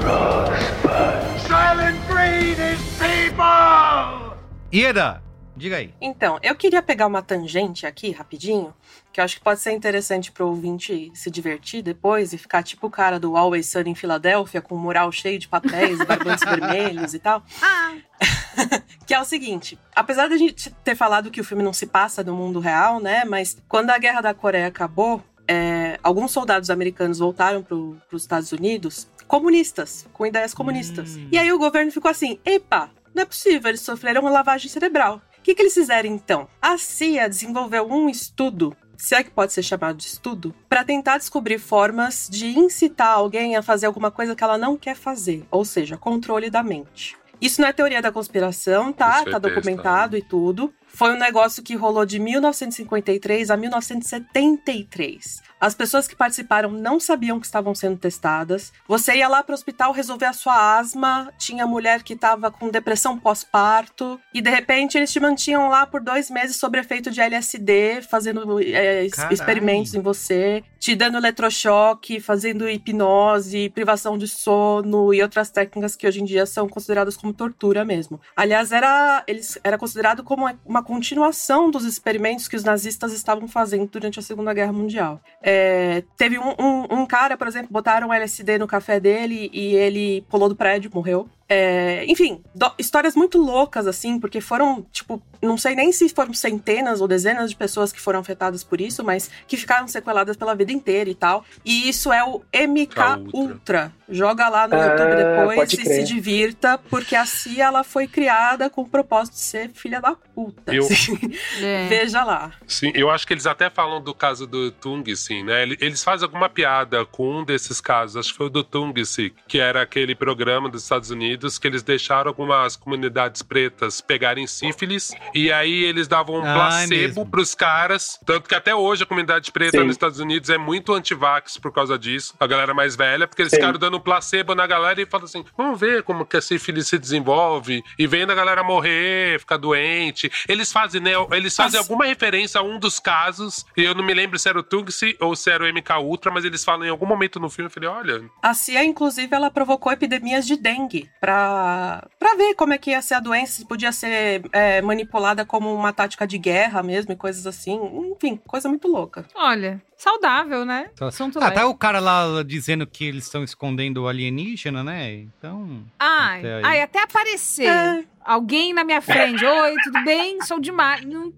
[0.00, 1.40] Rosebud.
[1.40, 4.36] Silent Green is people!
[4.72, 5.20] Ieda.
[5.56, 5.94] Diga aí.
[6.00, 8.74] Então, eu queria pegar uma tangente aqui, rapidinho,
[9.12, 12.86] que eu acho que pode ser interessante pro ouvinte se divertir depois e ficar tipo
[12.86, 16.44] o cara do Always Sunny em Filadélfia, com um mural cheio de papéis e barbantes
[16.48, 17.42] vermelhos e tal.
[17.62, 17.94] Ah,
[19.06, 22.22] Que é o seguinte, apesar da gente ter falado que o filme não se passa
[22.22, 23.24] no mundo real, né?
[23.24, 28.52] Mas quando a Guerra da Coreia acabou, é, alguns soldados americanos voltaram para os Estados
[28.52, 31.16] Unidos comunistas, com ideias comunistas.
[31.16, 31.28] Hum.
[31.30, 35.20] E aí o governo ficou assim: epa, não é possível, eles sofreram uma lavagem cerebral.
[35.44, 36.48] O que, que eles fizeram então?
[36.60, 38.74] A CIA desenvolveu um estudo.
[38.96, 43.54] Se é que pode ser chamado de estudo, para tentar descobrir formas de incitar alguém
[43.54, 47.14] a fazer alguma coisa que ela não quer fazer, ou seja, controle da mente.
[47.42, 49.10] Isso não é teoria da conspiração, tá?
[49.10, 49.40] Tá certeza.
[49.40, 50.72] documentado e tudo.
[50.94, 55.42] Foi um negócio que rolou de 1953 a 1973.
[55.60, 58.72] As pessoas que participaram não sabiam que estavam sendo testadas.
[58.86, 62.68] Você ia lá para o hospital resolver a sua asma, tinha mulher que estava com
[62.68, 67.20] depressão pós-parto, e de repente eles te mantinham lá por dois meses sob efeito de
[67.20, 75.22] LSD, fazendo é, experimentos em você, te dando eletrochoque, fazendo hipnose, privação de sono e
[75.22, 78.20] outras técnicas que hoje em dia são consideradas como tortura mesmo.
[78.36, 83.88] Aliás, era, eles, era considerado como uma continuação dos experimentos que os nazistas estavam fazendo
[83.90, 85.20] durante a Segunda Guerra Mundial.
[85.42, 90.22] É, teve um, um- um cara, por exemplo, botaram LSD no café dele e ele
[90.30, 91.28] pulou do prédio, morreu.
[91.48, 96.32] É, enfim, do- histórias muito loucas, assim, porque foram, tipo, não sei nem se foram
[96.32, 100.54] centenas ou dezenas de pessoas que foram afetadas por isso, mas que ficaram sequeladas pela
[100.54, 101.44] vida inteira e tal.
[101.64, 103.20] E isso é o MK Ultra.
[103.34, 103.92] Ultra.
[104.08, 105.86] Joga lá no Ah, YouTube depois e crer.
[105.96, 110.14] se divirta, porque a CIA ela foi criada com o propósito de ser filha da
[110.14, 110.74] puta.
[110.74, 111.18] Eu- assim.
[111.62, 111.86] é.
[111.88, 112.52] Veja lá.
[112.66, 115.62] Sim, eu acho que eles até falam do caso do Tungsi, né?
[115.62, 119.32] Ele- Eles fazem alguma piada com um desses casos, acho que foi o do Tungsi,
[119.48, 125.12] que era aquele programa dos Estados Unidos que eles deixaram algumas comunidades pretas pegarem sífilis
[125.34, 127.26] e aí eles davam um Ah, é placebo mesmo.
[127.26, 128.18] pros caras.
[128.24, 129.84] Tanto que até hoje a comunidade preta Sim.
[129.84, 133.50] nos Estados Unidos é muito anti-vax por causa disso, a galera mais velha, porque eles
[133.50, 133.56] Sim.
[133.56, 136.98] ficaram dando placebo na galera e falam assim: vamos ver como que a sífilis se
[136.98, 140.30] desenvolve e vendo a galera morrer, ficar doente.
[140.48, 141.12] Eles fazem, né?
[141.32, 141.90] Eles fazem Nossa.
[141.90, 145.16] alguma referência a um dos casos, e eu não me lembro se era o Tungsi
[145.20, 147.70] ou se era o MK Ultra, mas eles falam em algum momento no filme, eu
[147.70, 152.78] falei, olha, A CIA, inclusive, ela provocou epidemias de dengue pra, pra ver como é
[152.78, 156.82] que ia ser a doença, se podia ser é, manipulada como uma tática de guerra
[156.82, 157.80] mesmo e coisas assim.
[158.14, 159.24] Enfim, coisa muito louca.
[159.34, 160.90] Olha, saudável, né?
[160.98, 161.54] Só- Assunto Ah, leve.
[161.54, 165.12] tá o cara lá dizendo que eles estão escondendo o alienígena, né?
[165.14, 165.82] Então.
[165.98, 166.62] Ai, Até aí.
[166.64, 168.04] ai, até aparecer É.
[168.24, 169.44] alguém na minha frente.
[169.44, 170.42] Oi, tudo bem?
[170.42, 171.04] Sou demais.
[171.06, 171.32] Não...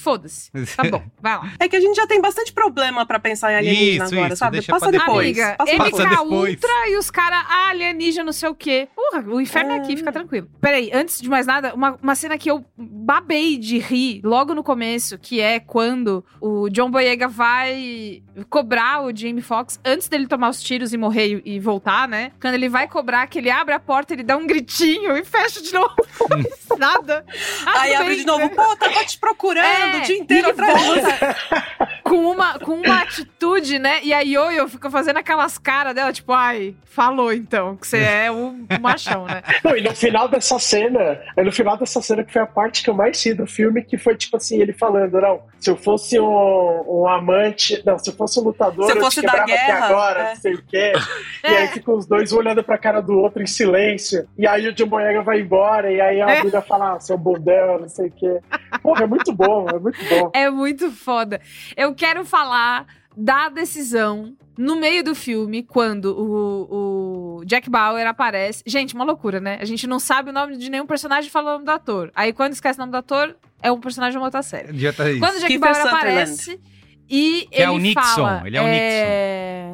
[0.00, 0.50] Foda-se.
[0.76, 1.52] Tá bom, vai lá.
[1.58, 4.36] É que a gente já tem bastante problema pra pensar em alienígena Isso, agora, isso,
[4.36, 4.52] sabe?
[4.52, 5.26] deixa Passa depois.
[5.26, 6.04] Amiga, passa Passa depois.
[6.04, 6.54] MK depois.
[6.54, 8.88] Ultra e os caras ah, alienígena, não sei o quê.
[8.94, 10.48] Porra, o inferno é aqui, fica tranquilo.
[10.60, 14.62] Peraí, antes de mais nada, uma, uma cena que eu babei de rir logo no
[14.62, 20.48] começo, que é quando o John Boyega vai cobrar o Jamie Foxx antes dele tomar
[20.48, 22.32] os tiros e morrer e, e voltar, né?
[22.40, 25.60] Quando ele vai cobrar, que ele abre a porta, ele dá um gritinho e fecha
[25.62, 25.94] de novo.
[26.78, 27.24] Nada.
[27.66, 28.48] Ah, Aí tudo abre bem, de novo, né?
[28.48, 30.80] pô, tava te procurando É, o dia inteiro atrás
[32.10, 34.00] com uma, com uma atitude, né?
[34.02, 38.30] E a Yoyo fica fazendo aquelas caras dela, tipo, ai, falou então, que você é
[38.30, 39.42] o machão, né?
[39.62, 42.82] Não, e no final dessa cena, é no final dessa cena que foi a parte
[42.82, 45.76] que eu mais ri do filme, que foi tipo assim, ele falando, não, se eu
[45.76, 49.26] fosse um, um amante, não, se eu fosse um lutador, Se eu eu fosse te
[49.26, 50.28] da guerra, agora, é.
[50.28, 50.92] não sei o quê.
[51.42, 51.56] E É.
[51.58, 54.28] aí ficam os dois olhando pra cara do outro em silêncio.
[54.38, 56.42] E aí o John Boyega vai embora, e aí a É.
[56.42, 58.38] mulher fala, ah, seu bundão, não sei o quê.
[58.82, 60.30] Porra, é muito bom, é muito bom.
[60.34, 61.40] É muito foda.
[61.76, 66.06] Eu quero falar da decisão no meio do filme, quando
[66.70, 68.62] o, o Jack Bauer aparece.
[68.66, 69.56] Gente, uma loucura, né?
[69.60, 72.10] A gente não sabe o nome de nenhum personagem e fala o nome do ator.
[72.14, 74.78] Aí quando esquece o nome do ator, é um personagem de uma outra série.
[74.78, 75.18] Já tá isso.
[75.20, 76.10] Quando o Jack Kiefer Bauer Sutherland.
[76.10, 76.60] aparece
[77.10, 79.70] e Que é ele o Nixon, fala, ele é o é,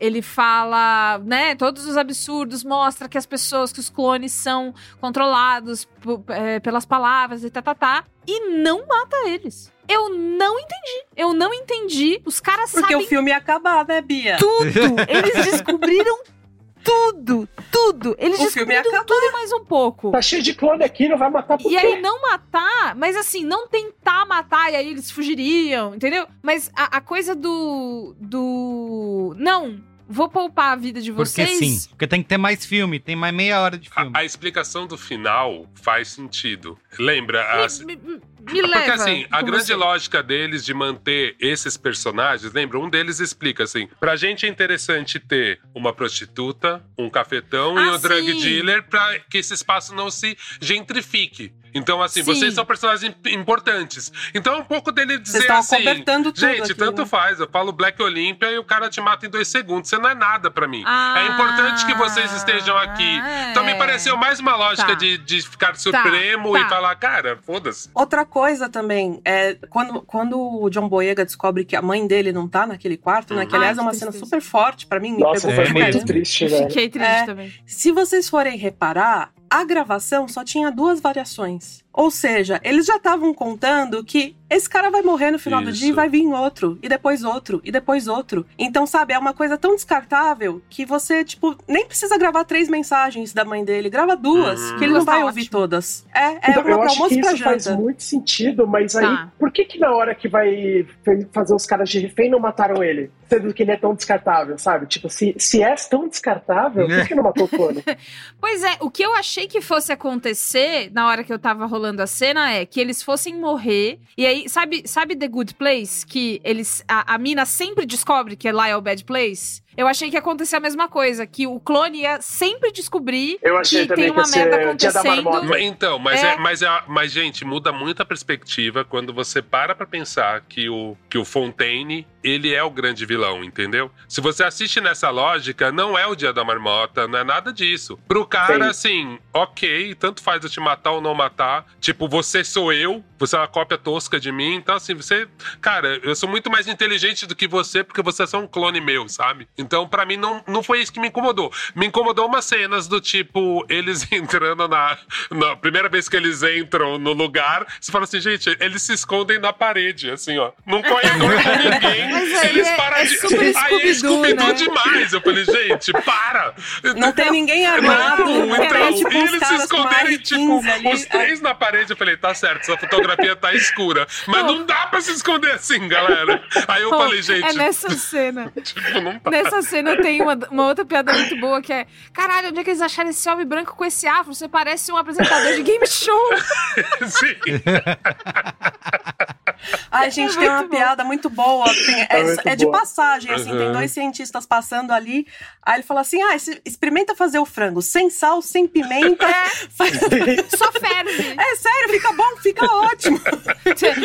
[0.00, 5.86] Ele fala, né, todos os absurdos, mostra que as pessoas, que os clones são controlados
[6.28, 9.70] é, pelas palavras e tá, tá, tá, e não mata eles.
[9.88, 11.04] Eu não entendi.
[11.16, 12.22] Eu não entendi.
[12.24, 14.38] Os caras Porque sabem o filme ia acabar, né, Bia?
[14.38, 14.96] tudo.
[15.08, 16.18] Eles descobriram
[16.84, 18.16] tudo, tudo.
[18.18, 20.10] Eles O descobriram tudo e mais um pouco.
[20.10, 21.86] Tá cheio de clone aqui, não vai matar por E quê?
[21.86, 26.26] aí não matar, mas assim, não tentar matar e aí eles fugiriam, entendeu?
[26.42, 28.14] Mas a, a coisa do.
[28.18, 29.34] do.
[29.38, 29.80] Não,
[30.12, 31.58] vou poupar a vida de Porque vocês.
[31.58, 31.88] sim.
[31.88, 34.10] Porque tem que ter mais filme, tem mais meia hora de filme.
[34.14, 36.78] A, a explicação do final faz sentido.
[36.98, 37.64] Lembra?
[37.64, 38.94] as- Me, me- me Porque leva.
[38.94, 39.74] assim, a grande você.
[39.74, 42.78] lógica deles de manter esses personagens, lembra?
[42.78, 47.92] Um deles explica assim: pra gente é interessante ter uma prostituta, um cafetão e Ah,
[47.94, 48.40] um drug sim.
[48.40, 51.52] dealer pra que esse espaço não se gentrifique.
[51.74, 52.34] Então, assim, Sim.
[52.34, 54.12] vocês são personagens imp- importantes.
[54.34, 55.76] Então é um pouco dele dizer assim.
[55.76, 57.40] acobertando tudo Gente, aqui, tanto né?" faz.
[57.40, 59.88] Eu falo Black Olympia e o cara te mata em dois segundos.
[59.88, 60.82] Você não é nada pra mim.
[60.86, 63.20] Ah, é importante que vocês estejam aqui.
[63.50, 63.74] Então me é.
[63.74, 64.94] pareceu mais uma lógica Tá.
[64.94, 66.60] de, de ficar supremo tá.
[66.60, 67.88] e falar, cara, foda-se.
[67.94, 72.48] Outra coisa também, é quando, quando o John Boyega descobre que a mãe dele não
[72.48, 73.46] tá naquele quarto, né?
[73.46, 75.80] Que Ai, aliás é que uma cena super forte pra mim, me Nossa, pegou foi
[75.80, 76.68] É, muito triste, velho.
[76.68, 77.24] Fiquei triste É.
[77.26, 77.52] também.
[77.66, 81.84] Se vocês forem reparar, a gravação só tinha duas variações.
[81.92, 85.78] Ou seja, eles já estavam contando que esse cara vai morrer no final do Isso.
[85.80, 88.46] dia e vai vir outro, e depois outro, e depois outro.
[88.58, 93.32] Então, sabe, é uma coisa tão descartável que você, tipo, nem precisa gravar três mensagens
[93.32, 94.78] da mãe dele, grava duas, Uhum.
[94.78, 95.58] que ele não tá vai ouvir ótimo.
[95.58, 96.06] todas.
[96.14, 99.04] É, é Então, uma eu pra acho que almoço isso faz muito sentido, mas aí,
[99.04, 99.32] Tá.
[99.38, 100.86] por que que na hora que vai
[101.32, 103.10] fazer os caras de refém não mataram ele?
[103.30, 104.86] Sendo que ele é tão descartável, sabe?
[104.86, 107.82] Tipo, se, se é tão descartável, por que não matou o clone?
[108.38, 111.81] Pois é, o que eu achei que fosse acontecer na hora que eu tava rolando
[111.86, 114.00] a cena é que eles fossem morrer.
[114.16, 116.06] E aí, sabe, sabe The Good Place?
[116.06, 116.84] Que eles.
[116.88, 119.62] A, a mina sempre descobre que lá é o Bad Place?
[119.76, 123.56] Eu achei que ia acontecer a mesma coisa, que o clone ia sempre descobrir Eu
[123.58, 125.04] achei que tem que uma ser merda acontecendo.
[125.24, 125.46] Marmota.
[125.46, 126.34] Mas, Então, mas, É.
[126.34, 126.36] é.
[126.36, 130.96] mas, é- mas, gente, muda muito a perspectiva quando você para pra pensar que o,
[131.08, 133.90] que o Fontaine, ele é o grande vilão, entendeu?
[134.08, 137.98] Se você assiste nessa lógica, não é o dia da marmota, não é nada disso.
[138.06, 141.66] Pro cara, assim, ok, tanto faz eu te matar ou não matar.
[141.80, 144.56] Tipo, você sou eu, você é uma cópia tosca de mim.
[144.56, 145.28] Então, assim, você.
[145.60, 148.80] Cara, eu sou muito mais inteligente do que você, porque você é só um clone
[148.80, 149.46] meu, sabe?
[149.56, 151.52] Então, pra mim, não, não foi isso que me incomodou.
[151.76, 154.98] Me incomodou umas cenas do tipo, eles entrando na.
[155.30, 159.38] Na primeira vez que eles entram no lugar, você fala assim, gente, eles se escondem
[159.38, 160.50] na parede, assim, ó.
[160.66, 162.10] Num corredor com ninguém.
[162.10, 163.16] Mas aí eles é- param é de.
[163.18, 164.52] super aí é Scooby-Doo né?
[164.54, 165.12] demais.
[165.12, 166.54] Eu falei, gente, para!
[166.96, 168.24] Não tem ninguém armado.
[168.24, 170.92] Não, então, e eles se esconderem, tipo, 15 ali.
[170.92, 171.92] os três na parede.
[171.92, 174.06] Eu falei, tá certo, essa fotografia tá escura.
[174.26, 176.42] Mas não dá pra se esconder assim, galera.
[176.68, 178.52] Aí eu Pô, falei, gente, É nessa cena.
[178.62, 179.30] tipo, não tá.
[179.30, 182.70] Nessa cena tem uma, uma outra piada muito boa que é: Caralho, onde é que
[182.70, 184.34] eles acharam esse homem branco com esse afro?
[184.34, 186.36] Você parece um apresentador de game show.
[187.06, 187.36] Sim.
[189.90, 190.68] Ai, gente, É tem uma bom.
[190.68, 191.64] piada muito boa.
[191.66, 192.78] tem- é, É muito é de boa.
[192.78, 193.50] passagem, assim.
[193.56, 193.72] Tem Uhum.
[193.72, 195.26] dois cientistas passando ali.
[195.62, 196.34] Aí ele fala assim: ah,
[196.64, 199.26] experimenta fazer o frango sem sal, sem pimenta.
[199.70, 199.92] Faz-
[200.56, 201.36] Só ferve.
[201.38, 203.20] É sério, fica bom, fica ótimo.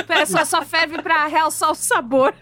[0.07, 2.33] Pera, só, só ferve pra realçar o sabor.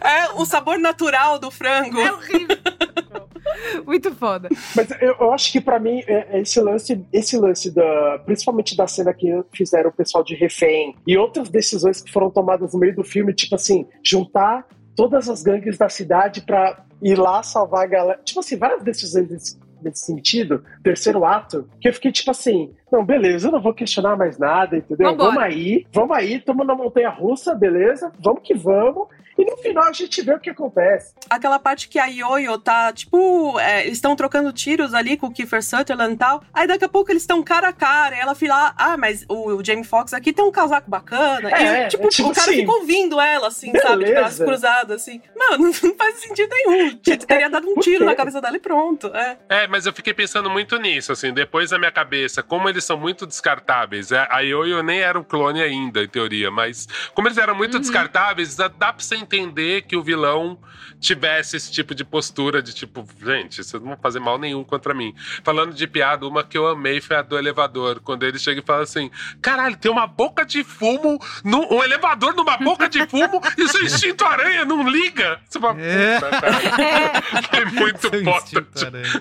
[0.00, 2.00] É o sabor natural do frango.
[2.00, 2.56] É horrível.
[3.86, 4.48] Muito foda.
[4.74, 8.18] Mas eu, eu acho que pra mim, é- é esse lance, esse lance da.
[8.24, 12.72] Principalmente da cena que fizeram o pessoal de refém e outras decisões que foram tomadas
[12.74, 14.66] no meio do filme, tipo assim, juntar
[14.96, 18.20] todas as gangues da cidade pra ir lá salvar a galera.
[18.24, 23.04] Tipo assim, várias decisões nesse, nesse sentido, terceiro ato, que eu fiquei tipo assim, não,
[23.04, 25.10] beleza, eu não vou questionar mais nada, entendeu?
[25.10, 25.30] Vambora.
[25.32, 28.10] Vamos aí, vamos aí, estamos na montanha russa, beleza?
[28.20, 29.08] Vamos que vamos.
[29.36, 31.14] E no final a gente vê o que acontece.
[31.28, 35.32] Aquela parte que a Yoyo tá, tipo, é, eles estão trocando tiros ali com o
[35.32, 36.42] Kiefer Sutherland e tal.
[36.52, 38.16] Aí daqui a pouco eles estão cara a cara.
[38.16, 41.50] E ela fala, ah, mas o, o Jamie Foxx aqui tem um casaco bacana.
[41.50, 44.04] É, e tipo, é tipo o cara assim, fica ouvindo ela, assim, sabe?
[44.04, 44.20] De beleza.
[44.20, 45.20] braços cruzados, assim.
[45.36, 46.96] Mano, não faz sentido nenhum.
[47.26, 49.08] Teria dado um tiro na cabeça dela e pronto.
[49.14, 49.38] É.
[49.48, 52.96] É, mas eu fiquei pensando muito nisso, assim, depois na minha cabeça, como eles são
[52.96, 54.12] muito descartáveis.
[54.12, 57.78] é, A Yoyo nem era um clone ainda, em teoria, mas como eles eram muito
[57.78, 60.58] descartáveis, dá, dá pra você entender que o vilão
[61.00, 64.94] tivesse esse tipo de postura de tipo, gente, vocês não vão fazer mal nenhum contra
[64.94, 65.14] mim.
[65.42, 68.64] Falando de piada, uma que eu amei foi a do elevador, quando ele chega e
[68.64, 69.10] fala assim:
[69.42, 73.68] caralho, tem uma boca de fumo, num- um elevador numa boca de fumo e o
[73.68, 75.40] seu instinto aranha não liga.
[75.48, 76.20] Você fala, É.
[76.20, 77.22] puta, cara.
[77.50, 78.38] Foi muito Seu foda.
[78.38, 79.20] instinto aranha.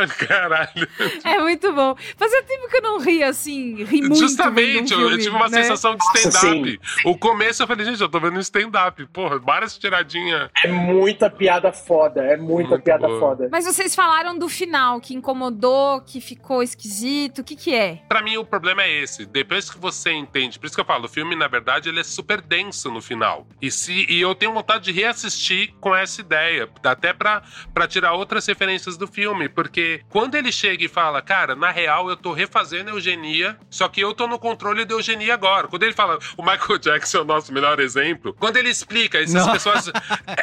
[0.00, 0.88] Ai, caralho.
[1.24, 1.96] É muito bom.
[2.16, 4.16] Fazia tempo que eu não ri assim, ri muito.
[4.16, 5.62] Justamente, um eu, eu filme, tive uma né?
[5.62, 6.80] sensação de stand-up.
[7.04, 9.04] O começo eu falei, gente, eu tô vendo um stand-up.
[9.06, 10.50] Porra, várias tiradinhas.
[10.64, 13.20] É muita piada foda, é muita Muito piada boa.
[13.20, 13.48] foda.
[13.50, 17.40] Mas vocês falaram do final, que incomodou, que ficou esquisito.
[17.40, 18.00] O que que é?
[18.08, 19.26] Pra mim, o problema é esse.
[19.26, 22.04] Depois que você entende, por isso que eu falo, o filme, na verdade, ele é
[22.04, 23.46] super denso no final.
[23.60, 27.42] E, se, e eu tenho vontade de reassistir com essa ideia, até pra,
[27.74, 29.48] pra tirar outras referências do filme.
[29.48, 33.88] Porque quando ele chega e fala, cara, na real, eu tô refazendo a eugenia, só
[33.88, 35.68] que eu tô no controle da eugenia agora.
[35.68, 39.46] Quando ele fala, o Michael Jackson é o nosso melhor exemplo, quando ele explica, essas
[39.46, 39.52] Não.
[39.52, 39.90] pessoas,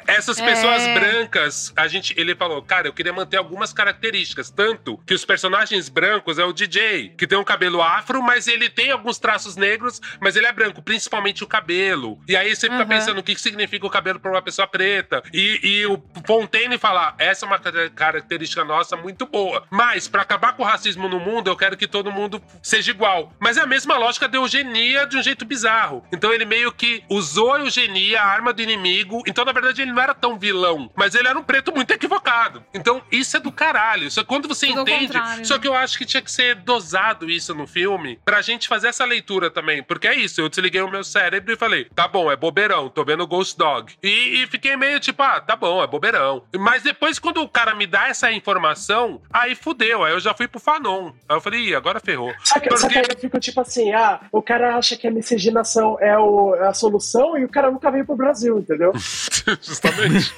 [0.08, 0.46] essas É.
[0.46, 5.26] pessoas brancas, a gente, ele falou, cara, eu queria manter algumas características, tanto que os
[5.26, 9.56] personagens brancos é o DJ, que tem um cabelo afro, mas ele tem alguns traços
[9.56, 12.20] negros, mas ele é branco, principalmente o cabelo.
[12.28, 12.88] E aí você fica Aham.
[12.88, 15.24] pensando o que significa o cabelo para uma pessoa preta.
[15.34, 19.66] E, e o Fontaine fala, essa é uma car- característica nossa muito boa.
[19.70, 23.32] Mas para acabar com o racismo no mundo, eu quero que todo mundo seja igual.
[23.40, 26.04] Mas é a mesma lógica da eugenia de um jeito bizarro.
[26.12, 28.73] Então ele meio que usou a eugenia, a arma do inimigo.
[29.28, 32.64] Então, na verdade, ele não era tão vilão, mas ele era um preto muito equivocado.
[32.74, 34.10] Então, isso é do caralho.
[34.12, 35.14] Só que quando você Tudo entende.
[35.46, 35.60] Só né?
[35.62, 39.06] que eu acho que tinha que ser dosado isso no filme pra gente fazer essa
[39.06, 39.84] leitura também.
[39.84, 43.04] Porque é isso, eu desliguei o meu cérebro e falei, tá bom, é bobeirão, tô
[43.06, 43.94] vendo Ghost Dog.
[44.02, 46.44] E, e fiquei meio tipo, ah, tá bom, é bobeirão.
[46.58, 50.04] Mas depois, quando o cara me dá essa informação, aí fudeu.
[50.04, 51.12] Aí eu já fui pro Fanon.
[51.28, 52.34] Aí eu falei, ih, agora ferrou.
[52.44, 55.12] Só que, só que aí eu fico tipo assim, ah, o cara acha que a
[55.12, 58.92] miscigenação é, o- é a solução e o cara nunca veio pro Brasil, entendeu?
[59.62, 60.34] Justamente.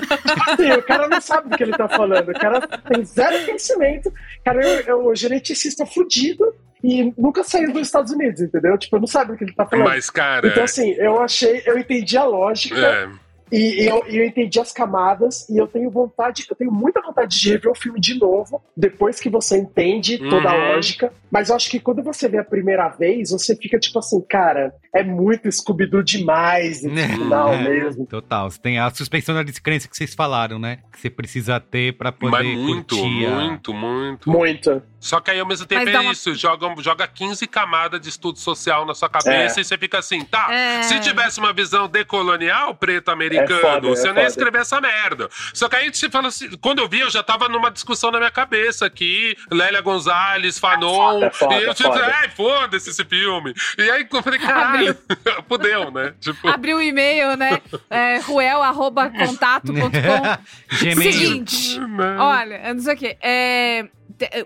[0.47, 2.30] Assim, o cara não sabe do que ele tá falando.
[2.30, 4.09] O cara tem zero conhecimento.
[4.09, 6.53] O cara é o geneticista fudido
[6.84, 8.78] e nunca saiu dos Estados Unidos, entendeu?
[8.78, 9.88] Tipo, não sabe do que ele tá falando.
[9.88, 10.47] Mas, cara.
[10.47, 12.78] Então, assim, eu achei, eu entendi a lógica.
[12.78, 13.24] é.
[13.51, 17.49] E eu, eu entendi as camadas e eu tenho vontade, eu tenho muita vontade de
[17.51, 20.73] rever o filme de novo, depois que você entende toda a Uhum.
[20.75, 21.13] lógica.
[21.31, 24.73] Mas eu acho que quando você vê a primeira vez, você fica tipo assim, cara,
[24.93, 26.85] é muito Scooby-Doo demais esse
[27.15, 28.05] final É, mesmo.
[28.07, 28.49] Total.
[28.49, 30.79] Você tem a suspensão da descrença que vocês falaram, né?
[30.91, 33.25] Que você precisa ter pra poder Mas muito, curtir.
[33.25, 34.29] a- muito, muito.
[34.29, 34.81] Muito.
[35.06, 38.10] Só que aí ao mesmo tempo Mas é uma- isso, joga, joga 15 camadas de
[38.10, 39.62] estudo social na sua cabeça É.
[39.62, 40.82] e você fica assim, tá, É.
[40.82, 44.28] se tivesse uma visão decolonial preto americano, É foda, você é não ia foda.
[44.30, 45.30] escrever essa merda.
[45.53, 48.18] Só que aí você fala assim, quando eu vi, eu já tava numa discussão na
[48.18, 52.06] minha cabeça aqui, Lélia Gonzalez, Fanon, É foda, e eu é tipo, foda.
[52.16, 53.53] ai, foda-se esse filme.
[53.78, 54.97] E aí eu falei, caralho,
[55.47, 56.16] fudeu, né?
[56.20, 57.62] Tipo, Abriu o e-mail, né?
[57.91, 59.72] É, ruel.contato.com.
[60.82, 61.12] Gmail.
[61.14, 62.18] Seguinte, né?
[62.18, 63.18] olha, eu não sei o quê.
[63.22, 63.86] É,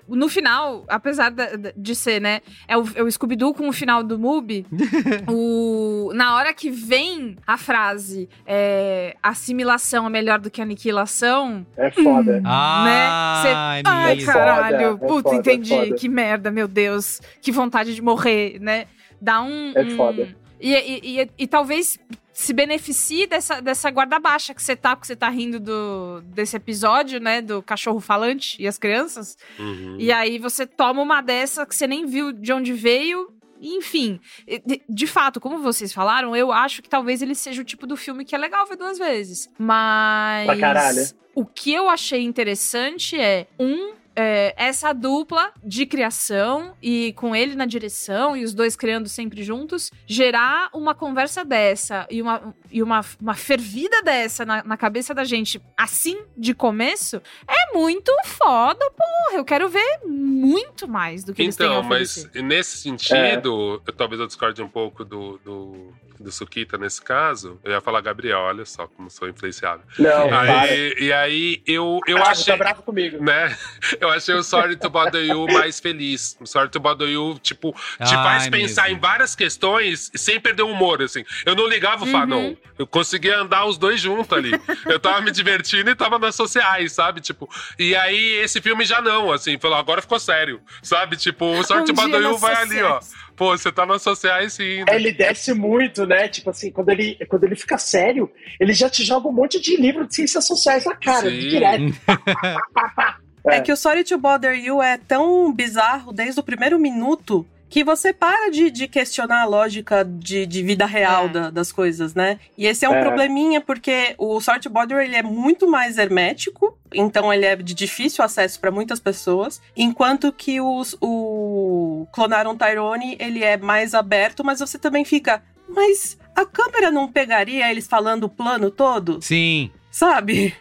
[0.07, 1.32] no final, apesar
[1.76, 2.41] de ser, né?
[2.68, 4.66] É o, é o Scooby-Doo com o final do MUBI.
[5.30, 11.91] o, na hora que vem a frase é, assimilação é melhor do que aniquilação, É
[11.91, 12.41] foda.
[12.45, 13.41] Ah, né?
[13.43, 14.32] Cê- é Ai, mesmo.
[14.34, 14.76] caralho.
[14.76, 15.93] É foda, é Puta, foda, é entendi.
[15.95, 17.22] Que merda, meu Deus.
[17.41, 18.86] Que vontade de morrer, né?
[19.22, 19.72] Dá um.
[19.76, 20.36] É um- foda.
[20.60, 21.97] E, e, e, e talvez
[22.39, 26.55] se beneficie dessa, dessa guarda baixa que você tá, porque você tá rindo do, desse
[26.55, 27.41] episódio, né?
[27.41, 29.38] Do cachorro falante e as crianças.
[29.60, 29.97] uhum.
[29.99, 33.34] E aí você toma uma dessa que você nem viu de onde veio.
[33.62, 34.22] Enfim,
[34.66, 37.97] de, de fato, como vocês falaram, eu acho que talvez ele seja o tipo do
[37.97, 39.49] filme que é legal ver duas vezes.
[39.57, 40.45] Mas.
[40.45, 41.01] Pra caralho.
[41.36, 47.55] O que eu achei interessante é, um, é, essa dupla de criação e com ele
[47.55, 52.84] na direção e os dois criando sempre juntos, gerar uma conversa dessa e uma, e
[52.84, 58.91] uma, uma fervida dessa na, na cabeça da gente, assim, de começo, é muito foda,
[58.91, 59.38] porra.
[59.38, 63.93] Eu quero ver muito mais do que eles têm a Então, mas nesse sentido, eu,
[63.93, 67.59] talvez eu discorde um pouco do, do, do Sukita nesse caso.
[67.63, 69.86] Eu ia falar Gabriel, olha só como sou influenciável.
[69.97, 70.34] Não.
[70.38, 72.53] Aí, e aí eu, eu Ah, achei.
[72.53, 73.24] Tá bravo comigo.
[73.24, 73.55] Né?
[74.01, 76.38] Eu achei o Sorry to Bother You mais feliz.
[76.39, 78.97] O Sorry to Bother You, tipo, te faz é pensar mesmo.
[78.97, 81.24] em várias questões sem perder o humor, assim.
[81.45, 82.11] Eu não ligava o Uhum.
[82.11, 82.55] Fanon.
[82.78, 84.51] Eu conseguia andar os dois juntos ali.
[84.86, 87.22] Eu tava me divertindo e tava nas sociais, sabe?
[87.22, 91.15] Tipo, e aí esse filme já não, assim, falou, agora ficou sério, sabe?
[91.17, 92.99] Tipo, o Sorry Um to Bother You vai ali, ó.
[93.39, 94.83] Pô, você tá nas sociais sim.
[94.85, 96.27] É, Ele desce muito, né?
[96.27, 98.29] Tipo assim, quando ele, quando ele fica sério,
[98.59, 101.39] ele já te joga um monte de livro de ciências sociais na cara, Sim.
[101.39, 101.83] direto.
[103.45, 107.84] É que o Sorry to Bother You é tão bizarro desde o primeiro minuto que
[107.84, 111.30] você para de, de questionar a lógica de, de vida real É.
[111.30, 112.39] da- das coisas, né?
[112.57, 113.01] E esse é um É.
[113.01, 117.74] probleminha, porque o Sorry to Bother ele é muito mais hermético, então ele é de
[117.74, 124.43] difícil acesso para muitas pessoas, enquanto que os, o Clonaram Tyrone ele é mais aberto,
[124.43, 125.41] mas você também fica...
[125.72, 129.20] Mas a câmera não pegaria eles falando o plano todo?
[129.22, 129.70] Sim.
[129.91, 130.55] Sabe?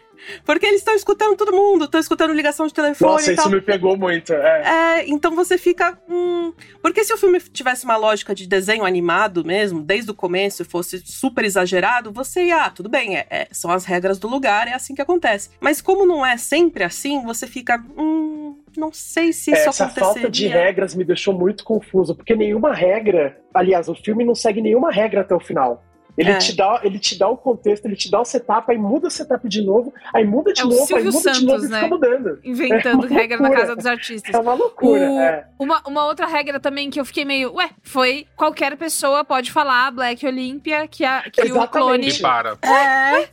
[0.45, 3.97] Porque eles estão escutando todo mundo, estão escutando ligação de telefone Nossa, isso me pegou
[3.97, 4.33] muito.
[4.33, 4.99] É.
[4.99, 5.97] É, então você fica.
[6.09, 6.53] Hum...
[6.81, 11.01] Porque se o filme tivesse uma lógica de desenho animado mesmo, desde o começo, fosse
[11.05, 14.73] super exagerado, você ia, ah, tudo bem, é, é, são as regras do lugar, é
[14.73, 15.49] assim que acontece.
[15.59, 17.83] Mas como não é sempre assim, você fica.
[17.97, 20.13] Hum, não sei se isso Essa aconteceria.
[20.13, 23.37] falta de regras me deixou muito confuso, porque nenhuma regra.
[23.53, 25.83] Aliás, o filme não segue nenhuma regra até o final.
[26.19, 26.37] Ele, É.
[26.37, 29.09] te dá, ele te dá o contexto, ele te dá o setup, aí muda o
[29.09, 31.65] setup de novo, aí muda de É o novo, aí Silvio muda de novo Santos,
[31.65, 31.77] e né?
[31.83, 32.39] fica mudando.
[32.43, 33.61] Inventando É regra na loucura.
[33.61, 34.35] casa dos artistas.
[34.35, 35.47] É uma loucura, O- é.
[35.57, 39.91] Uma, uma outra regra também que eu fiquei meio, ué, foi qualquer pessoa pode falar
[39.91, 42.09] Black Olympia que, a, que o clone.
[42.09, 42.57] E para.
[42.61, 43.29] É,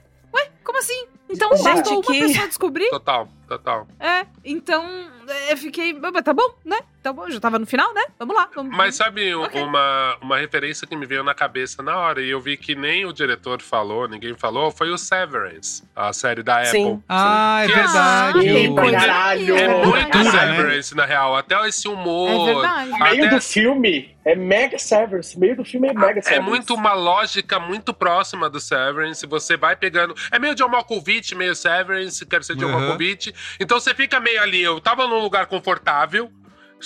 [0.64, 1.06] Como assim?
[1.28, 2.88] Então Gente, bastou uma que- pessoa descobrir?
[2.90, 3.86] Total, total.
[4.00, 4.84] É, então
[5.28, 5.92] é, eu fiquei.
[5.92, 6.78] "Mas Tá bom, né?
[7.02, 8.02] Tá bom, já tava no final, né?
[8.18, 8.48] Vamos lá.
[8.52, 12.28] Vamos, Mas sabe um- uma, uma referência que me veio na cabeça na hora, e
[12.30, 16.64] eu vi que nem o diretor falou, ninguém falou, foi o Severance, a série da
[16.64, 16.94] Sim.
[16.94, 17.04] Apple.
[17.08, 18.40] Ah, é Que- verdade.
[18.40, 19.56] tem o- coisa- Caralho!
[19.56, 20.10] É É muito.
[20.10, 20.30] Dura, né?
[20.30, 21.36] Severance, na real.
[21.36, 22.50] Até esse humor.
[22.50, 22.90] É verdade.
[22.90, 25.38] O meio até- do filme é mega Severance.
[25.38, 26.48] Meio do filme é mega É Severance.
[26.50, 29.24] muito uma lógica muito próxima do Severance.
[29.26, 30.12] Você vai pegando.
[30.32, 32.80] É meio John Malkovich, meio Severance, quero ser John Uhum.
[32.80, 33.32] Malkovich.
[33.60, 34.62] Então você fica meio ali.
[34.62, 36.30] Eu tava num lugar confortável.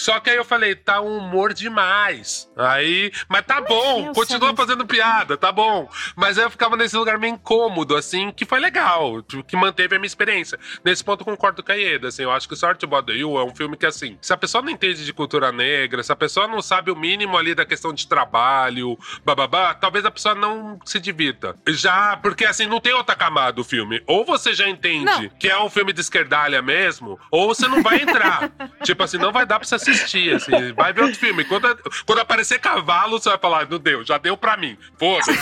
[0.01, 2.51] Só que aí eu falei, tá um humor demais.
[2.57, 4.57] Aí, mas tá bom, é o continua Severance?
[4.57, 5.91] fazendo piada, tá bom.
[6.17, 9.99] Mas aí eu ficava nesse lugar meio incômodo, assim, que foi legal, que manteve a
[9.99, 10.59] minha experiência.
[10.83, 13.45] Nesse ponto eu concordo com a Ieda, assim, eu acho que Sorte About You é
[13.45, 16.49] um filme que, assim, se a pessoa não entende de cultura negra, se a pessoa
[16.49, 20.99] não sabe o mínimo ali da questão de trabalho, bababá, talvez a pessoa não se
[20.99, 21.55] divirta.
[21.69, 24.03] Já, porque assim, não tem outra camada o filme.
[24.07, 25.29] Ou você já entende Não.
[25.39, 28.51] que é um filme de esquerdalha mesmo, ou você não vai entrar.
[28.83, 31.45] tipo assim, não vai dar pra você assistir, assim, vai ver outro filme.
[31.45, 31.77] Quando,
[32.07, 34.77] quando aparecer cavalo, você vai falar, não deu, já deu pra mim.
[34.99, 35.31] Foda-se.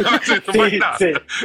[0.00, 0.96] Então, assim, não vai dar.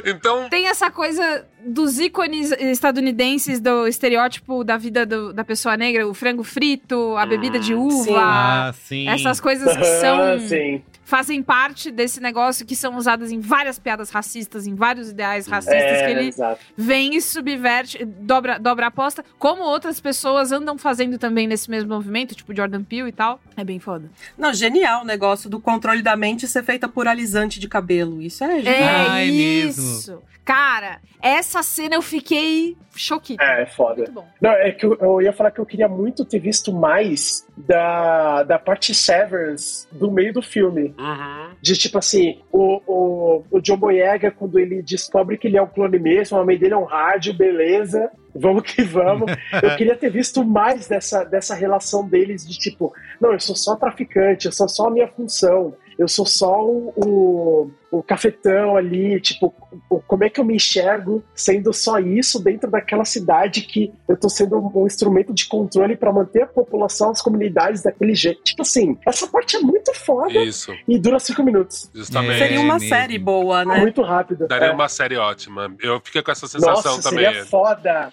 [0.05, 6.07] Então, Tem essa coisa dos ícones estadunidenses do estereótipo da vida do- da pessoa negra,
[6.07, 8.03] o frango frito, a bebida de uva.
[8.03, 8.15] sim.
[8.15, 9.07] Ah, sim.
[9.09, 10.81] Essas coisas que são Ah, sim.
[11.03, 15.79] fazem parte desse negócio que são usadas em várias piadas racistas, em vários ideais racistas
[15.81, 16.59] que É, ele exato.
[16.77, 21.89] vem e subverte, dobra, dobra a aposta, como outras pessoas andam fazendo também nesse mesmo
[21.93, 23.39] movimento, tipo Jordan Peele e tal.
[23.57, 24.09] É bem foda.
[24.37, 28.21] Não, genial o negócio do controle da mente ser feita por alisante de cabelo.
[28.21, 28.73] Isso é genial.
[28.73, 30.21] É Ah, é isso.
[30.43, 33.43] Cara, essa cena eu fiquei choquita.
[33.43, 33.97] É, é foda.
[33.97, 34.27] Muito bom.
[34.41, 38.43] Não, é que eu, eu ia falar que eu queria muito ter visto mais da,
[38.43, 40.93] da parte Severance do meio do filme.
[40.97, 41.45] uhum.
[41.61, 45.67] De tipo assim, o, o, o John Boyega, quando ele descobre que ele é um
[45.67, 49.31] clone mesmo, a mãe dele é um rádio, beleza, vamos que vamos.
[49.63, 53.75] Eu queria ter visto mais dessa, dessa relação deles de tipo, não, eu sou só
[53.75, 59.19] traficante, eu sou só a minha função, eu sou só o, o, o cafetão ali,
[59.21, 59.53] tipo,
[59.89, 64.17] o- como é que eu me enxergo sendo só isso dentro daquela cidade que eu
[64.17, 68.41] tô sendo um, um instrumento de controle para manter a população, as comunidades daquele jeito.
[68.43, 71.89] Tipo assim, essa parte é muito foda Isso, e dura cinco minutos.
[71.93, 72.37] justamente.
[72.39, 73.79] Seria uma série boa, né?
[73.79, 74.47] Muito rápido.
[74.47, 74.71] Daria É.
[74.73, 75.73] uma série ótima.
[75.81, 77.25] Eu fiquei com essa sensação Nossa, também.
[77.25, 78.11] seria foda.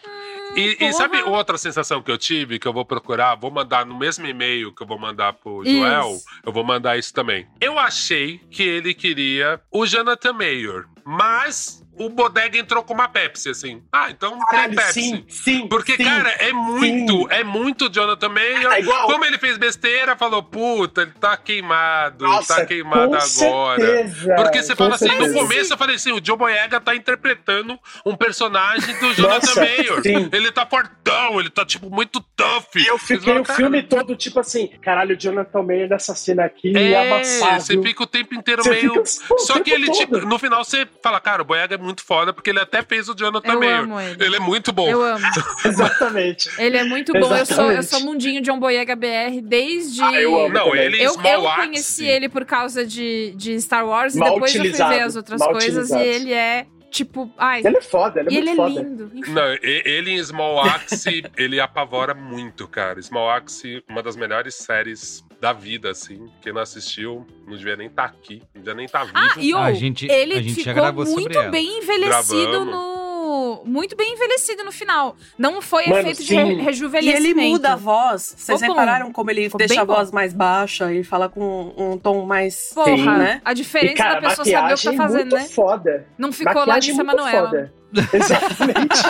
[0.56, 3.34] E, e sabe outra sensação que eu tive, que eu vou procurar?
[3.34, 5.76] Vou mandar no mesmo e-mail que eu vou mandar pro Isso.
[5.76, 7.46] Joel, eu vou mandar isso também.
[7.60, 13.50] Eu achei que ele queria o Jonathan Mayer, mas o Bodega entrou com uma Pepsi,
[13.50, 13.82] assim.
[13.92, 14.92] Ah, então tem Caralho, Pepsi.
[14.92, 15.68] sim, sim.
[15.68, 16.04] Porque, sim.
[16.04, 17.26] cara, é muito, sim.
[17.30, 18.66] é muito Jonathan Mayer.
[18.72, 19.06] É igual.
[19.06, 23.80] Como ele fez besteira, falou, puta, ele tá queimado, Nossa, tá queimado agora.
[23.80, 25.34] certeza, Porque você com fala assim, no certeza.
[25.38, 30.02] começo eu falei assim, o Joe Boyega tá interpretando um personagem do Jonathan Nossa, Mayer.
[30.02, 30.28] sim.
[30.32, 32.64] Ele tá fortão, ele tá, tipo, muito tough.
[32.76, 36.44] E eu fiquei o Cara, filme todo, tipo assim, caralho, o Jonathan Mayer nessa cena
[36.44, 37.60] aqui, É, amassado.
[37.62, 39.04] você fica o tempo inteiro Você meio.
[39.04, 39.96] fica o Só que ele, todo.
[39.98, 43.08] tipo, no final você fala, cara, o Boyega é muito foda, porque ele até fez
[43.08, 43.78] o Jonathan Eu Mayer.
[43.80, 44.36] amo ele.
[44.36, 44.88] é muito bom.
[44.88, 45.24] Eu amo.
[45.64, 46.48] Exatamente.
[46.58, 47.34] Ele é muito bom.
[47.34, 50.02] Eu sou, eu sou Mundinho John Boyega BR desde.
[50.02, 50.54] Ah, eu amo.
[50.54, 51.66] Não, ele Eu, Small eu Axe.
[51.66, 55.16] conheci ele por causa de, de Star Wars Mal e depois eu fui ver as
[55.16, 56.02] outras mal coisas utilizado.
[56.04, 57.32] e ele é tipo.
[57.38, 59.10] Ai, Ele é foda, ele é e ele muito é lindo.
[59.28, 63.00] Não, ele em Small Axe, ele apavora muito, cara.
[63.00, 66.30] Small Axe, uma das melhores séries da vida, assim.
[66.40, 69.18] Quem não assistiu, não devia nem estar aqui, não devia nem estar vivo.
[69.18, 72.72] Ah, e o, A gente- ele a gente ficou muito bem envelhecido Gravamos.
[72.72, 73.01] no.
[73.64, 75.16] Muito bem envelhecido no final.
[75.38, 76.36] Não foi Mano, efeito de sim.
[76.36, 77.38] re E rejuvenescimento.
[77.40, 78.34] ele muda a voz.
[78.36, 78.80] Vocês Ficou bom.
[78.80, 80.14] repararam como ele Ficou deixa a voz bom.
[80.16, 82.70] mais baixa e fala com um tom mais.
[82.74, 83.40] Porra, Sim, né?
[83.44, 85.48] a diferença E, cara, da pessoa saber o que tá maquiagem fazendo, muito né?
[85.54, 86.06] foda.
[86.18, 87.48] Não ficou lá Maquiagem Larissa muito Manoela.
[87.48, 87.74] foda.
[88.12, 89.02] Exatamente.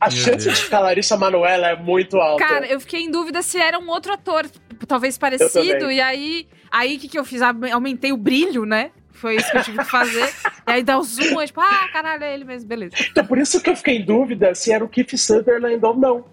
[0.00, 2.44] a chance de ficar Larissa Manoela é muito alta.
[2.44, 4.46] Cara, eu fiquei em dúvida se era um outro ator,
[4.86, 7.40] talvez parecido, e aí, aí o que, que eu fiz?
[7.42, 8.90] Aumentei o brilho, né?
[9.12, 10.30] Foi isso que eu tive que fazer.
[10.70, 12.94] E aí dá o zoom, é tipo, ah, caralho, é ele mesmo, beleza.
[13.10, 16.24] Então, por isso que eu fiquei em dúvida se era o Keith Sutherland ou não.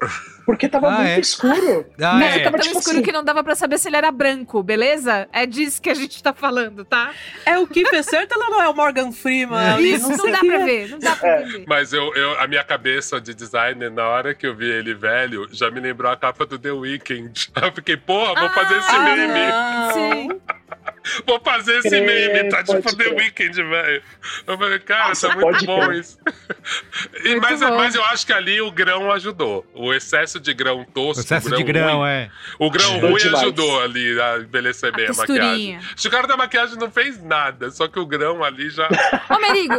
[0.46, 1.20] Porque tava Ah, muito é?
[1.20, 1.86] escuro.
[2.02, 2.40] Ah, Não, é.
[2.40, 5.28] tava tão tipo escuro assim- que não dava pra saber se ele era branco, beleza?
[5.34, 7.12] É disso que a gente tá falando, tá?
[7.46, 9.58] É o Kiefer Sutherland ou não é o Morgan Freeman?
[9.74, 9.96] ali?
[9.96, 10.66] Isso, não, sei dá pra é.
[10.66, 11.66] ver, não dá pra entender.
[11.68, 15.50] Mas eu, eu- a minha cabeça de designer, na hora que eu vi ele velho,
[15.52, 17.50] já me lembrou a capa do The Weeknd.
[17.62, 19.28] Eu fiquei, porra, vou fazer esse Ah, meme.
[19.28, 19.94] não.
[19.94, 20.42] Sim.
[21.26, 22.50] Vou fazer esse meme.
[22.50, 23.10] Tá tipo The.
[23.10, 24.04] Weeknd, velho.
[24.46, 26.00] Eu falei, cara, tá muito bom crer.
[26.00, 26.18] isso.
[27.24, 27.78] E, Muito mas, bom.
[27.78, 29.66] mas eu acho que ali o grão ajudou.
[29.74, 31.16] O excesso de grão tosco.
[31.26, 32.30] Processo o de grão, ruim, é.
[32.60, 33.44] O grão ruim demais.
[33.44, 35.76] ajudou ali a envelhecer bem a, texturinha.
[35.78, 35.80] maquiagem.
[36.06, 38.88] O cara da maquiagem não fez nada, só que o grão ali já.
[39.30, 39.76] Ô, Merigo,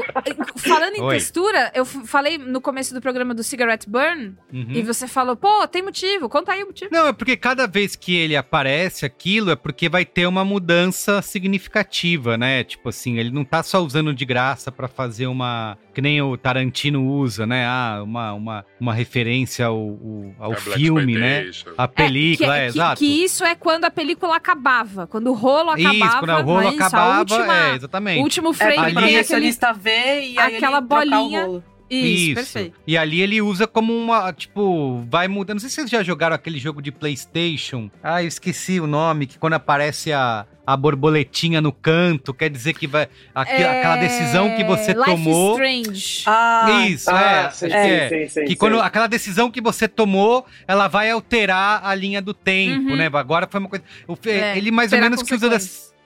[0.56, 1.14] falando em Oi.
[1.14, 4.66] textura, eu falei no começo do programa do Cigarette Burn, Uhum.
[4.72, 6.90] e você falou, pô, tem motivo, conta aí o motivo.
[6.92, 11.17] Não, é porque cada vez que ele aparece aquilo é porque vai ter uma mudança
[11.22, 12.64] significativa, né?
[12.64, 15.76] Tipo assim, ele não tá só usando de graça pra fazer uma.
[15.94, 17.66] Que nem o Tarantino usa, né?
[17.66, 21.50] Ah, uma, uma, uma referência ao, ao, ao A Black filme, né?
[21.76, 22.98] A película, é, que, que- exato.
[22.98, 25.94] que isso é quando a película acabava, quando o rolo acabava.
[25.94, 26.76] Isso, quando o rolo é isso?
[26.82, 28.20] acabava, a última, é, exatamente.
[28.20, 29.50] O último É frame pra Ali- tem aquele...
[29.78, 31.44] ver e aí aquela bolinha.
[31.44, 31.64] rolo.
[31.90, 32.78] Isso, perfeito.
[32.86, 35.54] E ali ele usa como uma, tipo, vai mudando.
[35.56, 37.90] Não sei se vocês já jogaram aquele jogo de PlayStation.
[38.02, 42.74] Ah, eu esqueci o nome, que quando aparece a, a borboletinha no canto, quer dizer
[42.74, 43.04] que vai.
[43.04, 45.52] É, Aquela decisão que você Life tomou.
[45.54, 46.24] Strange.
[46.26, 47.50] Ah, Isso, Ah, é.
[47.50, 48.08] sim, é.
[48.10, 48.54] sim, sim, que sim.
[48.56, 52.96] quando aquela decisão que você tomou, ela vai alterar a linha do tempo, Uhum.
[52.96, 53.08] né?
[53.10, 53.82] Agora foi uma coisa.
[54.26, 55.48] É, ele mais ou menos que usa.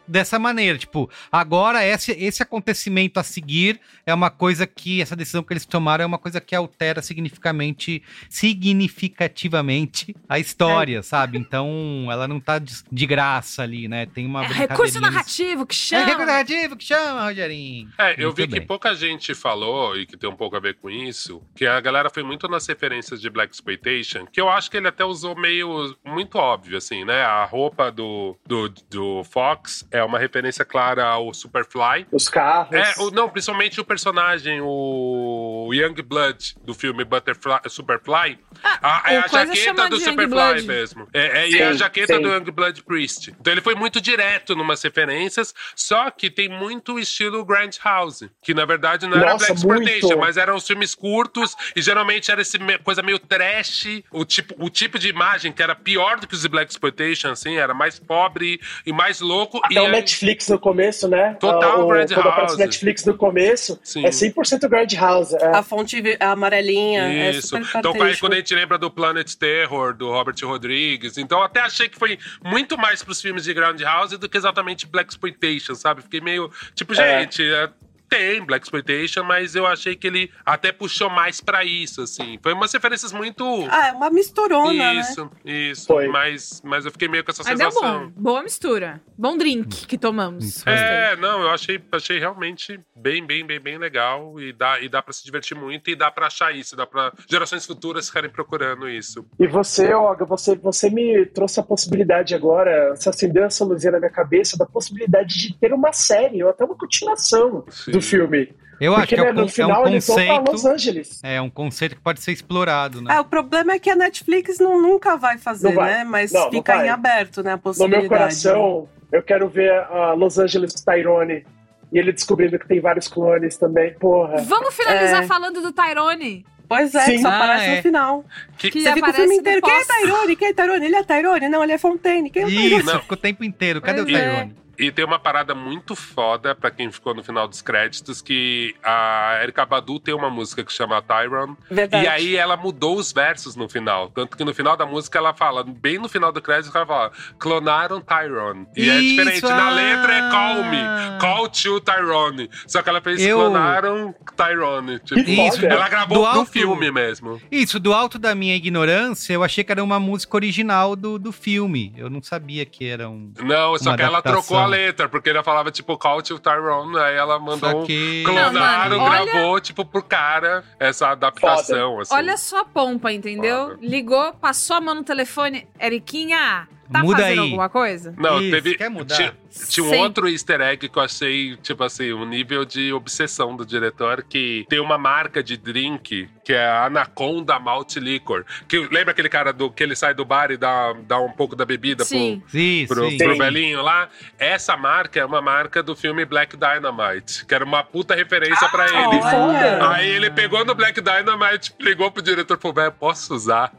[0.06, 0.78] Des- dessa maneira.
[0.78, 5.02] Tipo, agora esse, esse acontecimento a seguir é uma coisa que.
[5.02, 11.38] Essa decisão que eles tomaram é uma coisa que altera significativamente, significativamente a história, sabe?
[11.38, 14.06] Então ela não tá de, de graça ali, né?
[14.06, 14.44] Tem uma.
[14.44, 16.04] É recurso narrativo que É chama.
[16.06, 17.88] recurso narrativo que chama, Rogerinho.
[17.98, 18.66] É, eu Muito vi que bem.
[18.66, 22.10] pouca gente falou, e que tem um pouco a ver com isso, que a galera
[22.10, 25.96] foi muito nas referências de Black Exploitation, que eu acho que ele até usou meio,
[26.04, 27.22] muito óbvio, assim, né?
[27.22, 32.06] A roupa do, do, do Fox é uma referência clara ao Superfly.
[32.10, 32.72] Os carros.
[32.74, 38.38] É, o- não, principalmente o personagem, o Young Blood do filme Butterfly, Superfly.
[38.82, 40.66] a, é a jaqueta do Superfly Youngblood.
[40.66, 41.08] mesmo.
[41.12, 42.22] É, é, e é a Sim, jaqueta sim.
[42.22, 43.34] do Young Blood Priest.
[43.40, 48.54] Então ele foi muito direto numas referências, só que tem muito estilo Grand House, que
[48.54, 52.40] na verdade não era Nossa, Black Exploitation, mas eram os filmes curtos e geralmente era
[52.40, 56.34] essa coisa meio trash, o tipo, o tipo de imagem que era pior do que
[56.34, 59.60] os Black Exploitation, assim, era mais pobre e mais louco.
[59.64, 61.36] Até e o Netflix no começo, né?
[61.40, 62.54] Total Ah, o, Grand Quando House.
[62.54, 64.04] o Netflix no começo, Sim.
[64.06, 65.32] é 100% Grand House.
[65.34, 65.46] É.
[65.48, 67.48] A fonte amarelinha é Isso.
[67.48, 71.60] super Então, quando a gente lembra do Planet Terror, do Robert Rodrigues, então eu até
[71.60, 76.02] achei que foi muito mais pros filmes de Groundhouse do que exatamente Black Exploitation, sabe?
[76.02, 76.50] Fiquei meio.
[76.74, 77.20] Tipo, É.
[77.20, 77.42] gente.
[77.42, 77.68] é,
[78.12, 82.38] Tem Black Exploitation, mas eu achei que ele até puxou mais pra isso, assim.
[82.42, 83.42] Foi umas referências muito.
[83.70, 85.00] Ah, é uma misturona, né?
[85.00, 85.86] isso, isso.
[85.86, 86.08] Foi.
[86.08, 88.10] Mas, mas eu fiquei meio com essa Mas deu sensação.
[88.10, 88.12] bom.
[88.14, 89.00] Boa mistura.
[89.16, 90.66] Bom drink que tomamos.
[90.66, 95.00] É, não, eu achei, achei realmente bem, bem, bem, bem legal e dá, e dá
[95.00, 98.90] para se divertir muito e dá pra achar isso, dá pra gerações futuras ficarem procurando
[98.90, 99.24] isso.
[99.40, 104.00] E você, Olga, você, você me trouxe a possibilidade agora, você acendeu essa luzinha na
[104.00, 107.92] minha cabeça, da possibilidade de ter uma série ou até uma continuação Sim.
[107.92, 108.48] do filme.
[108.80, 110.66] Eu acho Porque que é né, um, no é final um vão pra Los conceito.
[110.66, 111.20] Angeles.
[111.22, 113.14] É um conceito que pode ser explorado, né?
[113.14, 115.98] Ah, o problema é que a Netflix não, nunca vai fazer, Não vai.
[115.98, 116.04] né?
[116.04, 116.86] Mas Não, não fica vai.
[116.86, 117.52] em aberto, né?
[117.52, 118.02] A No possibilidade.
[118.02, 121.44] meu coração, eu quero ver a Los Angeles Tyrone
[121.92, 123.94] e ele descobrindo que tem vários clones também.
[123.94, 124.38] Porra.
[124.42, 125.26] Vamos finalizar É.
[125.26, 126.44] falando do Tyrone.
[126.68, 127.18] Pois é, Sim.
[127.18, 127.76] só Ah, aparece é.
[127.76, 128.24] no final.
[128.56, 129.60] Que- Que Você fica o filme no inteiro.
[129.62, 129.84] Quem é.
[129.84, 130.36] Tyrone?
[130.36, 130.86] Quem é Tyrone?
[130.86, 131.48] Ele é Tyrone?
[131.48, 132.30] Não, ele é Fontaine.
[132.30, 132.76] Quem é o Tyrone?
[132.78, 133.00] Isso, Não.
[133.00, 133.80] ficou o tempo inteiro.
[133.82, 134.20] Cadê Pois o é.
[134.30, 134.56] Tyrone?
[134.82, 139.38] E tem uma parada muito foda pra quem ficou no final dos créditos, que a
[139.40, 141.56] Erika Badu tem uma música que chama Tyron.
[141.70, 142.04] Verdade.
[142.04, 144.08] E aí ela mudou os versos no final.
[144.10, 147.12] Tanto que no final da música ela fala, bem no final do crédito, ela fala,
[147.38, 148.66] clonaram Tyron.
[148.76, 149.42] E é Isso, diferente.
[149.42, 149.70] Na ah!
[149.70, 152.50] letra é call me, call to Tyrone.
[152.66, 154.98] Só que ela fez Eu- clonaram Tyrone.
[154.98, 157.40] Tipo, Isso, ela gravou do alto- filme mesmo.
[157.52, 161.30] Isso, do alto da minha ignorância, eu achei que era uma música original do, do
[161.30, 161.92] filme.
[161.96, 163.32] Eu não sabia que era um.
[163.44, 164.40] Não, só que ela adaptação.
[164.40, 167.86] trocou a letra, porque ele falava, tipo, call to Tyrone, aí ela mandou um
[168.24, 172.14] clonaram, Não, mano, gravou, tipo, pro cara essa adaptação, assim.
[172.14, 173.70] Olha só a pompa, entendeu?
[173.70, 173.78] Foda.
[173.80, 175.66] Ligou, passou a mão no telefone.
[175.80, 177.46] Eriquinha, tá Muda fazendo aí.
[177.46, 178.14] alguma coisa?
[178.18, 178.74] Não, Isso, teve.
[178.76, 179.34] quer mudar?
[179.52, 179.96] Ti- Tinha um Sim.
[179.98, 184.64] outro easter egg que eu achei, tipo assim, um nível de obsessão do diretor, que
[184.68, 188.44] tem uma marca de drink, que é a Anaconda Malt Liquor.
[188.68, 191.54] Que, lembra aquele cara do que ele sai do bar e dá, dá um pouco
[191.54, 192.42] da bebida Sim.
[192.48, 193.16] Sim, pro, sim.
[193.18, 193.38] pro Sim.
[193.38, 194.08] velhinho lá?
[194.38, 198.86] Essa marca é uma marca do filme Black Dynamite, que era uma puta referência pra
[198.86, 198.96] ele.
[199.22, 199.88] olha.
[199.90, 203.72] Aí ele pegou no Black Dynamite, ligou pro diretor e falou, velho, posso usar?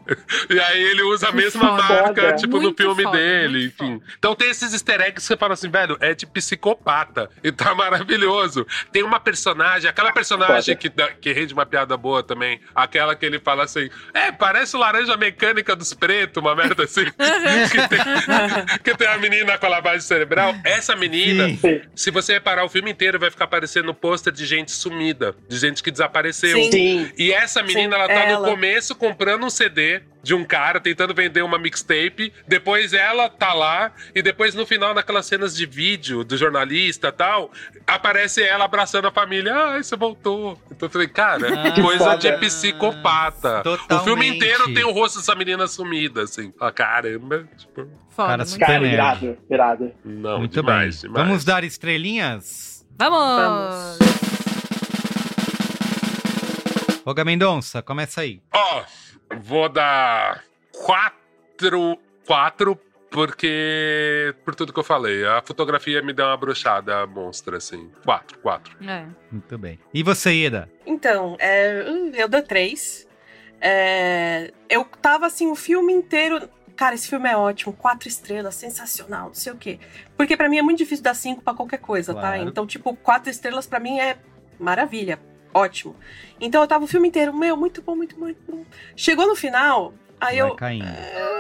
[0.49, 1.83] E aí ele usa a mesma foda.
[1.83, 4.01] marca, tipo, no Muito filme foda, dele, muito enfim.
[4.17, 7.29] Então tem esses easter eggs que você fala assim, velho, é de psicopata.
[7.43, 8.65] E tá maravilhoso.
[8.91, 10.89] Tem uma personagem, aquela personagem que,
[11.21, 15.15] que rende uma piada boa também, aquela que ele fala assim, é, parece o laranja
[15.17, 17.05] mecânica dos pretos, uma merda assim.
[17.71, 20.55] que, tem, que tem a menina com a lavagem cerebral.
[20.63, 21.57] Essa menina, Sim.
[21.57, 21.81] Sim.
[21.95, 25.81] se você reparar o filme inteiro, vai ficar aparecendo pôster de gente sumida, de gente
[25.81, 26.55] que desapareceu.
[26.55, 26.71] Sim.
[26.71, 27.11] Sim.
[27.17, 28.39] E essa menina, Sim, ela tá ela.
[28.39, 32.33] no começo comprando um CD de um cara tentando vender uma mixtape.
[32.47, 33.91] Depois ela tá lá.
[34.15, 37.51] E depois, no final, naquelas cenas de vídeo do jornalista e tal,
[37.87, 39.53] aparece ela abraçando a família.
[39.55, 40.59] Ai, você voltou.
[40.71, 42.17] Então eu falei, cara, Ah, coisa foda.
[42.17, 43.59] de psicopata.
[43.59, 44.35] O filme Totalmente.
[44.35, 46.53] inteiro tem o rosto dessa menina sumida, assim.
[46.59, 47.47] Ah, caramba.
[47.57, 48.93] Tipo, Foda, Cara, muito super Cara, nerd.
[48.93, 49.91] irado, irado.
[50.05, 51.09] não, Muito demais, bem.
[51.11, 51.27] demais.
[51.27, 52.85] Vamos dar estrelinhas?
[52.97, 53.19] Vamos!
[53.19, 53.97] Vamos.
[57.05, 58.41] Olga Mendonça, começa aí.
[58.53, 58.83] Ó,
[59.41, 62.79] vou dar quatro, quatro,
[63.13, 67.89] porque por tudo que eu falei, a fotografia me deu uma bruxada monstra, assim.
[68.03, 68.75] Quatro, quatro.
[68.85, 69.05] É.
[69.31, 69.79] Muito bem.
[69.93, 70.69] E você, Ida?
[70.85, 73.07] Então, é, hum, eu dou três.
[73.61, 76.49] É, eu tava assim o filme inteiro.
[76.75, 79.79] Cara, esse filme é ótimo, quatro estrelas, sensacional, não sei o quê.
[80.17, 82.19] Porque pra mim é muito difícil dar cinco pra qualquer coisa, tá?
[82.19, 82.49] Claro.
[82.49, 84.17] Então, tipo, quatro estrelas pra mim é
[84.59, 85.19] maravilha,
[85.53, 85.95] ótimo.
[86.41, 88.65] Então eu tava o filme inteiro, meu, muito bom, muito bom, muito bom.
[88.95, 90.55] Chegou no final, aí Vai eu.
[90.55, 90.85] caindo.
[90.87, 91.32] "Ah,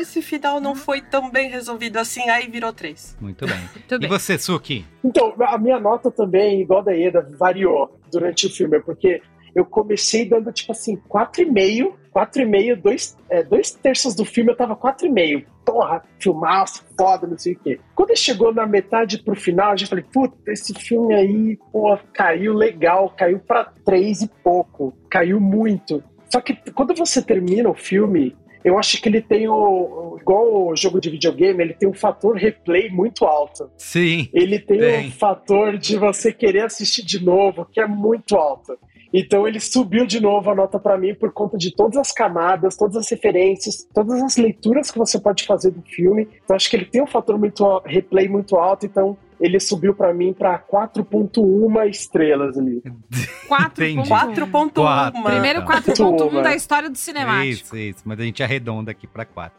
[0.00, 3.16] Esse final não foi tão bem resolvido assim, aí virou três.
[3.20, 3.58] Muito bem.
[3.74, 4.08] Muito E bem.
[4.08, 4.84] você, Suki?
[5.04, 9.20] Então, a minha nota também, igual a da Eda, variou durante o filme, porque
[9.54, 14.74] eu comecei dando, tipo assim, 4,5, 4,5, dois, é, dois terços do filme eu tava
[14.76, 15.44] 4,5.
[15.64, 17.78] Porra, filmaço, foda, não sei o quê.
[17.94, 22.52] Quando chegou na metade pro final, eu já falei, puta, esse filme aí, pô, caiu
[22.54, 26.02] legal, caiu pra três e pouco, caiu muito.
[26.30, 28.34] Só que quando você termina o filme,
[28.64, 29.54] eu acho que ele tem o.
[29.54, 33.68] o- Igual o jogo de videogame, ele tem um fator replay muito alto.
[33.76, 34.28] Sim.
[34.32, 35.08] Ele tem, Tem.
[35.08, 38.78] um fator de você querer assistir de novo, que é muito alto.
[39.12, 42.76] Então ele subiu de novo a nota pra mim por conta de todas as camadas,
[42.76, 46.28] todas as referências, todas as leituras que você pode fazer do filme.
[46.44, 50.14] Então acho que ele tem um fator muito replay muito alto, então ele subiu pra
[50.14, 52.80] mim pra 4.1 estrelas ali.
[53.48, 53.66] 4.1.
[53.72, 54.08] Entendi.
[54.08, 54.70] 4.1.
[54.72, 55.22] Quatro.
[55.24, 55.82] Primeiro Tá.
[55.82, 56.42] 4.1 Toma.
[56.42, 57.44] da história do cinemático.
[57.74, 57.98] Isso, isso.
[58.04, 59.58] Mas a gente arredonda aqui pra 4.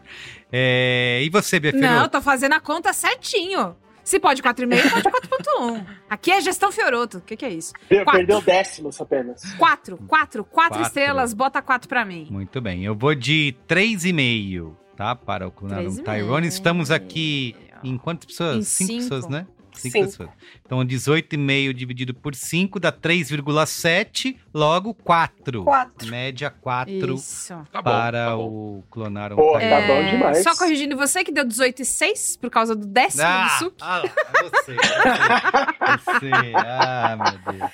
[0.52, 1.22] É...
[1.24, 1.94] E você, Bia Fiorotto?
[1.94, 3.76] Não, eu tô fazendo a conta certinho.
[4.04, 5.86] Se pode 4,5, pode 4,1.
[6.10, 7.20] Aqui é gestão Fioroto.
[7.20, 7.72] O que, que é isso?
[7.88, 8.20] Per- Quatro.
[8.20, 9.42] Perdeu décimos apenas.
[9.54, 10.82] 4, 4, 4 Quatro.
[10.82, 12.28] estrelas, bota 4 pra mim.
[12.30, 12.84] Muito bem.
[12.84, 15.16] Eu vou de 3,5, tá?
[15.16, 15.54] Para o
[15.98, 16.48] e Tyrone.
[16.48, 18.58] Estamos aqui em quantas pessoas?
[18.58, 19.02] Em cinco, cinco.
[19.04, 19.48] pessoas, né?
[19.76, 20.06] Cinco, Cinco.
[20.08, 20.30] pessoas.
[20.66, 25.64] Então, 18,5 dividido por 5 dá 3,7, logo 4.
[25.64, 26.08] Quatro.
[26.10, 27.54] Média 4 Isso.
[27.72, 28.44] Tá bom, para tá bom.
[28.44, 29.70] o Clonaram Pô, Tyrone.
[29.70, 30.44] tá bom demais.
[30.44, 33.78] Só corrigindo você, que deu 18,6 por causa do décimo Ah, do Suki.
[33.82, 34.78] ah, você, você,
[36.20, 36.32] você.
[36.56, 37.72] Ah, meu Deus.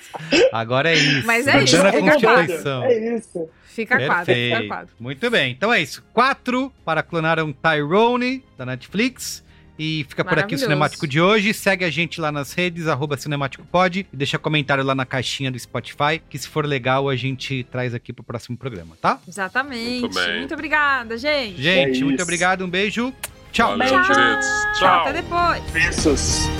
[0.52, 1.26] Agora é isso.
[1.26, 2.00] Mas é isso, é.
[2.00, 2.84] Constituição.
[2.84, 3.48] É isso.
[3.64, 4.66] Fica 4, fica.
[4.66, 4.94] 4.
[4.98, 5.52] Muito bem.
[5.52, 6.02] Então é isso.
[6.12, 9.44] Quatro para Clonaram Tyrone, da Netflix.
[9.82, 10.58] E fica por aqui o.
[10.58, 11.54] Cinemático de hoje.
[11.54, 14.06] Segue a gente lá nas redes, arroba CinemáticoPod.
[14.12, 17.94] E deixa comentário lá na caixinha do Spotify, que se for legal a gente traz
[17.94, 19.18] aqui pro próximo programa, tá?
[19.26, 20.00] Exatamente.
[20.00, 20.52] Muito Muito, bem.
[20.52, 21.62] obrigada, gente.
[21.62, 23.10] Gente, É muito obrigado, um beijo.
[23.52, 23.70] Tchau.
[23.78, 24.06] Valeu, Tchau.
[24.06, 24.46] queridos.
[24.78, 25.00] Tchau.
[25.00, 25.62] Até depois.
[25.72, 26.59] Beijos.